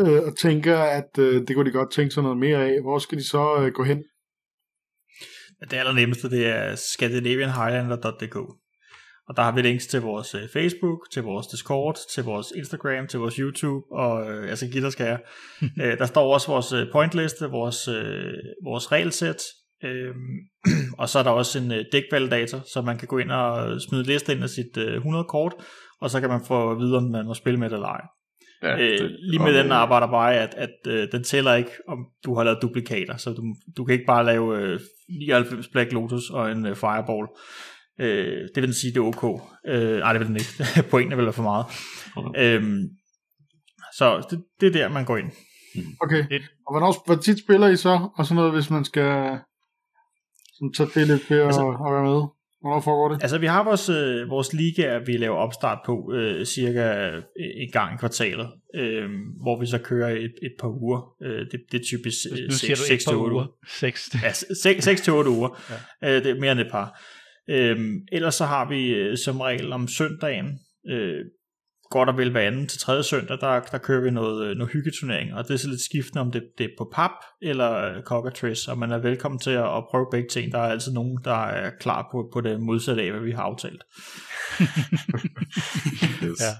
[0.00, 2.98] øh, og tænker, at øh, det kunne de godt tænke sig noget mere af, hvor
[2.98, 4.04] skal de så øh, gå hen?
[5.60, 8.61] Det allernemmeste, det er scandinavianhighlander.dk.
[9.28, 13.06] Og der har vi links til vores øh, Facebook, til vores Discord, til vores Instagram,
[13.06, 15.18] til vores YouTube, og øh, altså skal
[15.82, 19.42] øh, Der står også vores øh, pointliste, vores, øh, vores regelsæt,
[19.84, 20.14] øh,
[21.00, 24.02] og så er der også en øh, dækvalidator, så man kan gå ind og smide
[24.02, 25.54] liste ind af sit øh, 100 kort,
[26.00, 28.00] og så kan man få at vide, om man må spille med det eller ej.
[28.62, 31.98] Ja, øh, det, lige med den arbejder bare, at, at øh, den tæller ikke, om
[32.24, 33.42] du har lavet duplikater, så du,
[33.76, 37.26] du kan ikke bare lave øh, 99 Black Lotus og en øh, Fireball.
[38.00, 39.40] Øh, det vil den sige, det er ok.
[39.66, 40.82] Øh, nej, det vil den ikke.
[40.90, 41.66] Pointen er vel for meget.
[42.16, 42.56] Okay.
[42.56, 42.82] Øhm,
[43.98, 45.30] så det, det er der, man går ind.
[46.00, 46.22] Okay.
[46.66, 48.08] Og hvornår, hvor tit spiller I så?
[48.16, 49.38] Og sådan noget, hvis man skal
[50.54, 52.22] sådan, tage det lidt til at, altså, at være med?
[52.62, 53.22] Hvornår foregår det?
[53.22, 57.94] Altså, vi har vores, øh, vores liga, vi laver opstart på øh, cirka en gang
[57.94, 59.10] i kvartalet, øh,
[59.42, 61.14] hvor vi så kører et, et par uger.
[61.22, 63.46] Øh, det, det er typisk 6-8 uger.
[64.80, 65.62] 6 til 8 uger.
[66.02, 66.16] Ja.
[66.16, 67.00] Øh, det er mere end et par.
[67.50, 71.24] Øhm, ellers så har vi øh, som regel om søndagen, øh,
[71.90, 74.72] godt og vel hver anden til tredje søndag, der, der kører vi noget, øh, noget
[74.72, 77.10] hyggeturnering, og det er så lidt skiftende, om det, det er på pap
[77.42, 80.52] eller øh, cockatrice, og man er velkommen til at, at prøve begge ting.
[80.52, 83.42] Der er altid nogen, der er klar på, på det modsatte af, hvad vi har
[83.42, 83.84] aftalt.
[86.24, 86.40] yes.
[86.40, 86.52] ja.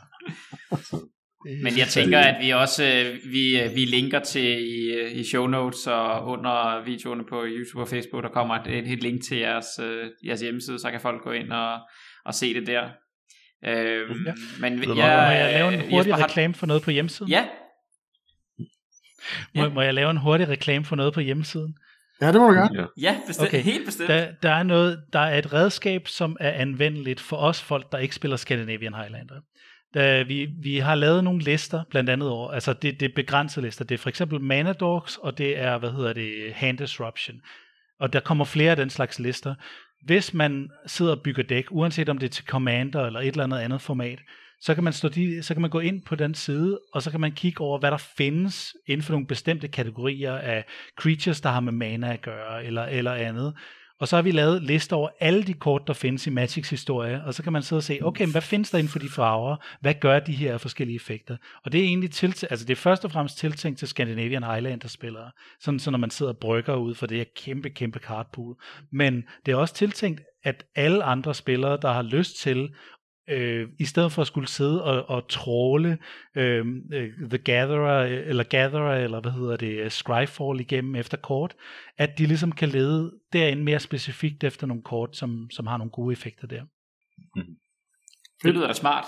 [1.45, 5.25] Men jeg tænker, at vi også øh, vi, øh, vi linker til i, øh, i
[5.25, 9.23] show notes og under videoerne på YouTube og Facebook, der kommer et, et, et link
[9.23, 9.67] til jeres,
[10.27, 11.79] jeres hjemmeside, så kan folk gå ind og,
[12.25, 12.83] og se det der.
[13.65, 14.33] Øhm, ja.
[14.61, 16.25] Men jeg, må jeg lave en hurtig har...
[16.25, 17.31] reklame for noget på hjemmesiden?
[17.31, 17.47] Ja.
[19.55, 19.69] Må, ja.
[19.69, 21.77] må jeg lave en hurtig reklame for noget på hjemmesiden?
[22.21, 22.89] Ja, det må du gerne.
[23.01, 23.63] Ja, bestemt, okay.
[23.63, 24.09] helt bestemt.
[24.09, 27.99] Der, der, er noget, der er et redskab, som er anvendeligt for os folk, der
[27.99, 29.41] ikke spiller Scandinavian Highlander.
[29.95, 33.67] Da vi, vi har lavet nogle lister, blandt andet over, altså det, det er begrænsede
[33.67, 33.85] lister.
[33.85, 37.41] Det er for eksempel Mana Dogs, og det er, hvad hedder det, Hand Disruption.
[38.01, 39.55] Og der kommer flere af den slags lister.
[40.07, 43.45] hvis man sidder og bygger dæk, uanset om det er til Commander eller et eller
[43.45, 44.19] andet andet format,
[44.61, 47.11] så kan man, stå de, så kan man gå ind på den side, og så
[47.11, 50.65] kan man kigge over, hvad der findes inden for nogle bestemte kategorier af
[51.01, 53.55] creatures, der har med mana at gøre, eller, eller andet.
[54.03, 57.25] Og så har vi lavet lister over alle de kort, der findes i Magics historie,
[57.25, 59.09] og så kan man sidde og se, okay, men hvad findes der inden for de
[59.09, 59.57] farver?
[59.81, 61.37] Hvad gør de her forskellige effekter?
[61.65, 65.31] Og det er egentlig til, altså det er først og fremmest tiltænkt til Scandinavian Highlander-spillere,
[65.61, 68.57] sådan så når man sidder og brygger ud for det her kæmpe, kæmpe cardpool.
[68.93, 72.71] Men det er også tiltænkt, at alle andre spillere, der har lyst til
[73.33, 75.99] øh, i stedet for at skulle sidde og, og tråle
[76.37, 76.67] øh,
[77.31, 81.55] The Gatherer, eller Gatherer, eller hvad hedder det, Scryfall igennem efter kort,
[81.99, 85.91] at de ligesom kan lede derinde mere specifikt efter nogle kort, som, som har nogle
[85.91, 86.63] gode effekter der.
[87.37, 87.43] Mm.
[88.43, 89.05] Det lyder da smart.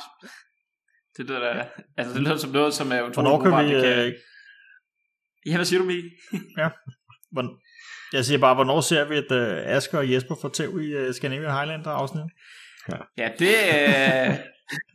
[1.16, 3.80] Det lyder da, altså det lyder som noget, som er utroligt Hvornår kan vi...
[3.80, 4.14] Kan...
[5.46, 6.10] Ja, hvad siger du, Mikkel?
[6.58, 6.68] ja.
[8.12, 11.14] Jeg siger bare, hvornår ser vi, at uh, Asger og Jesper får tæv i uh,
[11.14, 12.22] Scandinavian Highlander afsnit?
[12.88, 14.36] Ja, ja det, øh,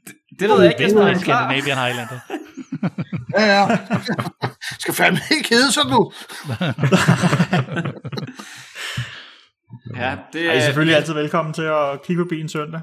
[0.08, 2.20] det, det ved jeg ikke, jeg er Scandinavian Highlander.
[3.40, 3.78] ja, ja.
[4.80, 6.12] Skal fandme ikke hedde sådan nu.
[10.02, 10.54] ja, det er...
[10.54, 12.82] I selvfølgelig altid velkommen til at kigge på en søndag.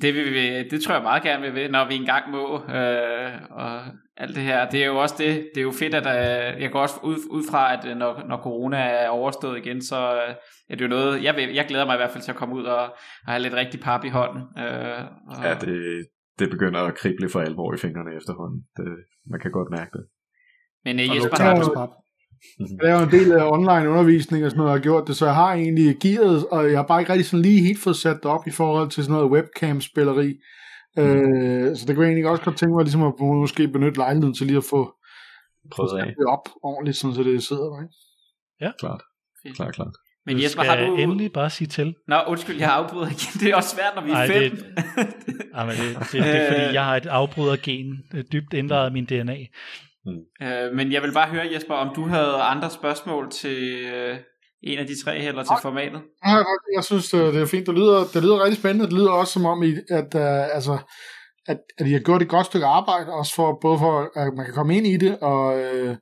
[0.00, 2.54] Det, vil vi, det tror jeg meget gerne vi vil, når vi engang må.
[2.54, 3.80] Øh, og
[4.16, 4.70] alt det her.
[4.70, 5.50] Det er jo også det.
[5.54, 8.24] Det er jo fedt, at øh, jeg går også ud, ud fra, at øh, når,
[8.28, 10.34] når corona er overstået igen, så øh,
[10.70, 12.54] er det jo noget, jeg, vil, jeg glæder mig i hvert fald til at komme
[12.54, 12.82] ud og,
[13.26, 14.42] og have lidt rigtig pap i hånden.
[14.58, 15.44] Øh, og...
[15.44, 16.06] Ja, det,
[16.38, 18.60] det begynder at krible for alvor i fingrene efterhånden.
[18.76, 18.88] Det,
[19.30, 20.04] man kan godt mærke det.
[20.84, 21.92] Men uh, Jesper har jo,
[22.82, 25.16] jeg er jo en del af online undervisning og sådan noget, jeg har gjort det,
[25.16, 27.96] så jeg har egentlig gearet, og jeg har bare ikke rigtig sådan lige helt fået
[27.96, 30.34] sat det op i forhold til sådan noget webcam-spilleri.
[30.96, 31.02] Mm.
[31.02, 34.34] Øh, så det kunne jeg egentlig også godt tænke mig ligesom at måske benytte lejligheden
[34.34, 34.94] til lige at få
[35.70, 37.94] prøvet det op ordentligt, sådan så det sidder der, ikke?
[38.60, 38.70] Ja.
[38.80, 39.02] Klart.
[39.56, 39.94] Klart, klart.
[40.26, 40.96] Men du Jesper, har du...
[40.96, 41.94] endelig bare sige til.
[42.08, 43.40] Nå, undskyld, jeg afbryder igen.
[43.40, 44.56] Det er også svært, når vi er Ej, fem.
[44.56, 44.64] Det,
[45.54, 49.04] ja, men det, det, det, er fordi, jeg har et afbrydergen dybt indlejret i min
[49.04, 49.36] DNA.
[50.08, 50.46] Mm.
[50.46, 53.58] Øh, men jeg vil bare høre, Jesper, om du havde andre spørgsmål til
[53.94, 54.16] øh,
[54.62, 56.00] en af de tre eller til formatet?
[56.26, 56.36] Ja,
[56.76, 57.66] jeg synes, øh, det er fint.
[57.66, 58.86] Det lyder, det lyder rigtig spændende.
[58.86, 60.78] Det lyder også som om, at, uh, altså,
[61.46, 64.44] at, at I har gjort et godt stykke arbejde, også for, både for, at man
[64.44, 65.96] kan komme ind i det, og øh,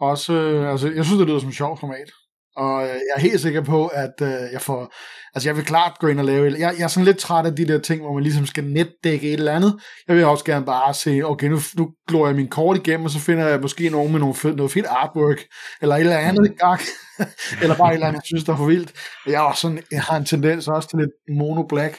[0.00, 2.08] også, øh, altså, jeg synes, det lyder som et sjovt format.
[2.56, 4.94] Og øh, jeg er helt sikker på, at øh, jeg får...
[5.34, 6.44] Altså, jeg vil klart gå ind og lave...
[6.58, 9.26] Jeg, jeg er sådan lidt træt af de der ting, hvor man ligesom skal netdække
[9.26, 9.80] et eller andet.
[10.08, 13.10] Jeg vil også gerne bare se, okay, nu, nu glor jeg min kort igennem, og
[13.10, 15.38] så finder jeg måske nogen med nogle fed, noget fedt artwork,
[15.82, 16.80] eller et eller andet i gang.
[17.62, 18.92] eller bare et eller andet, jeg synes, der er for vildt.
[19.26, 21.94] Jeg, er også sådan, jeg har en tendens også til lidt mono-black.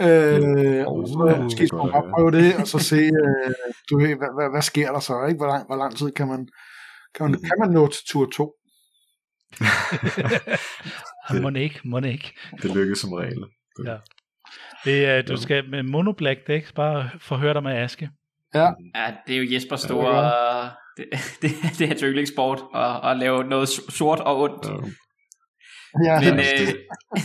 [0.00, 3.54] Øh, og så måske skal man bare prøve det, og så se, øh,
[3.90, 5.38] du ved, hvad, hvad, hvad, sker der så, ikke?
[5.38, 6.48] Hvor lang, hvor lang tid kan man,
[7.14, 8.52] kan man, kan man nå til tur 2?
[11.42, 12.32] må ikke, må ikke.
[12.62, 13.44] Det lykkes som regel.
[13.76, 13.86] Det.
[13.86, 13.96] Ja.
[14.84, 18.10] Det, uh, du skal med monoblack dæk bare forhøre dig med Aske.
[18.54, 18.70] Ja.
[18.94, 20.24] ja, det er jo Jesper store...
[20.24, 21.06] Ja, det,
[21.42, 24.66] det, det er hans yndlingssport at, at lave noget sort og ondt.
[24.66, 24.90] Ja.
[26.04, 26.20] Ja.
[26.20, 26.74] Men, øh,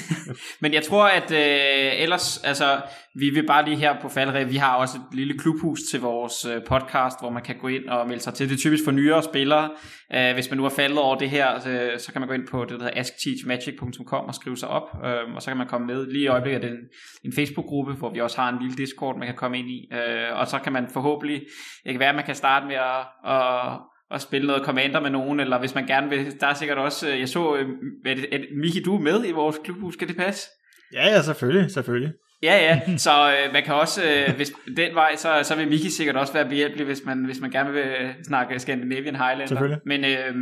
[0.62, 2.82] men jeg tror, at øh, ellers, altså,
[3.16, 6.46] vi vil bare lige her på Faldre, vi har også et lille klubhus til vores
[6.46, 8.50] øh, podcast, hvor man kan gå ind og melde sig til.
[8.50, 9.70] Det er typisk for nyere spillere.
[10.14, 12.48] Øh, hvis man nu er faldet over det her, så, så kan man gå ind
[12.48, 15.88] på det, der hedder askteachmagic.com og skrive sig op, øh, og så kan man komme
[15.88, 16.08] med.
[16.12, 16.86] Lige i øjeblikket er det en,
[17.26, 20.40] en Facebook-gruppe, hvor vi også har en lille Discord, man kan komme ind i, øh,
[20.40, 21.42] og så kan man forhåbentlig,
[21.84, 23.80] det kan være, at man kan starte med at, at
[24.16, 27.10] at spille noget Commander med nogen, eller hvis man gerne vil, der er sikkert også,
[27.10, 27.70] øh, jeg så, øh,
[28.06, 30.50] at, at Miki, du er med i vores klubhus, skal det passe?
[30.94, 32.14] Ja, ja, selvfølgelig, selvfølgelig.
[32.44, 35.90] Ja, ja, så øh, man kan også, øh, hvis den vej, så, så vil Miki
[35.90, 37.86] sikkert også være behjælpelig, hvis man, hvis man gerne vil
[38.28, 39.46] snakke Scandinavian Highlander.
[39.46, 39.82] Selvfølgelig.
[39.86, 40.34] Men, øh,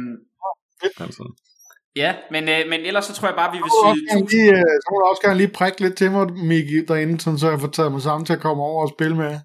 [1.96, 4.28] ja, men, øh, men ellers så tror jeg bare, vi vil sige...
[4.32, 7.40] Lige, øh, så må du også gerne lige prikke lidt til mig, Miki, derinde, sådan,
[7.40, 9.40] så jeg får taget mig sammen til at komme over og spille med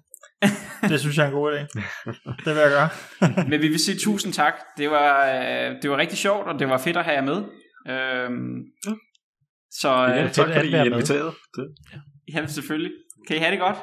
[0.89, 1.59] det synes jeg er en god idé.
[2.45, 2.89] Det vil jeg gøre.
[3.49, 4.53] Men vi vil sige tusind tak.
[4.77, 7.43] Det var, øh, det var rigtig sjovt, og det var fedt at have jer med.
[7.89, 8.63] Øhm,
[9.71, 11.31] så ja, øh, tak fordi I inviterede.
[12.33, 12.91] Ja, selvfølgelig.
[13.27, 13.77] Kan I have det godt?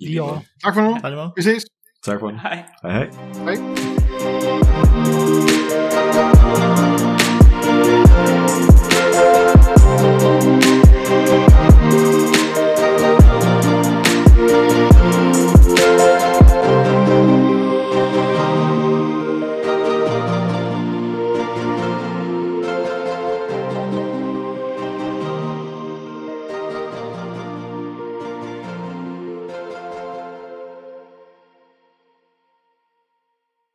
[0.00, 0.40] Lige over.
[0.64, 1.32] Tak for nu.
[1.36, 1.64] Vi ses.
[2.04, 2.40] Tak for det.
[2.40, 2.64] Hej.
[2.82, 3.10] Hej hej.
[3.44, 4.87] Hej.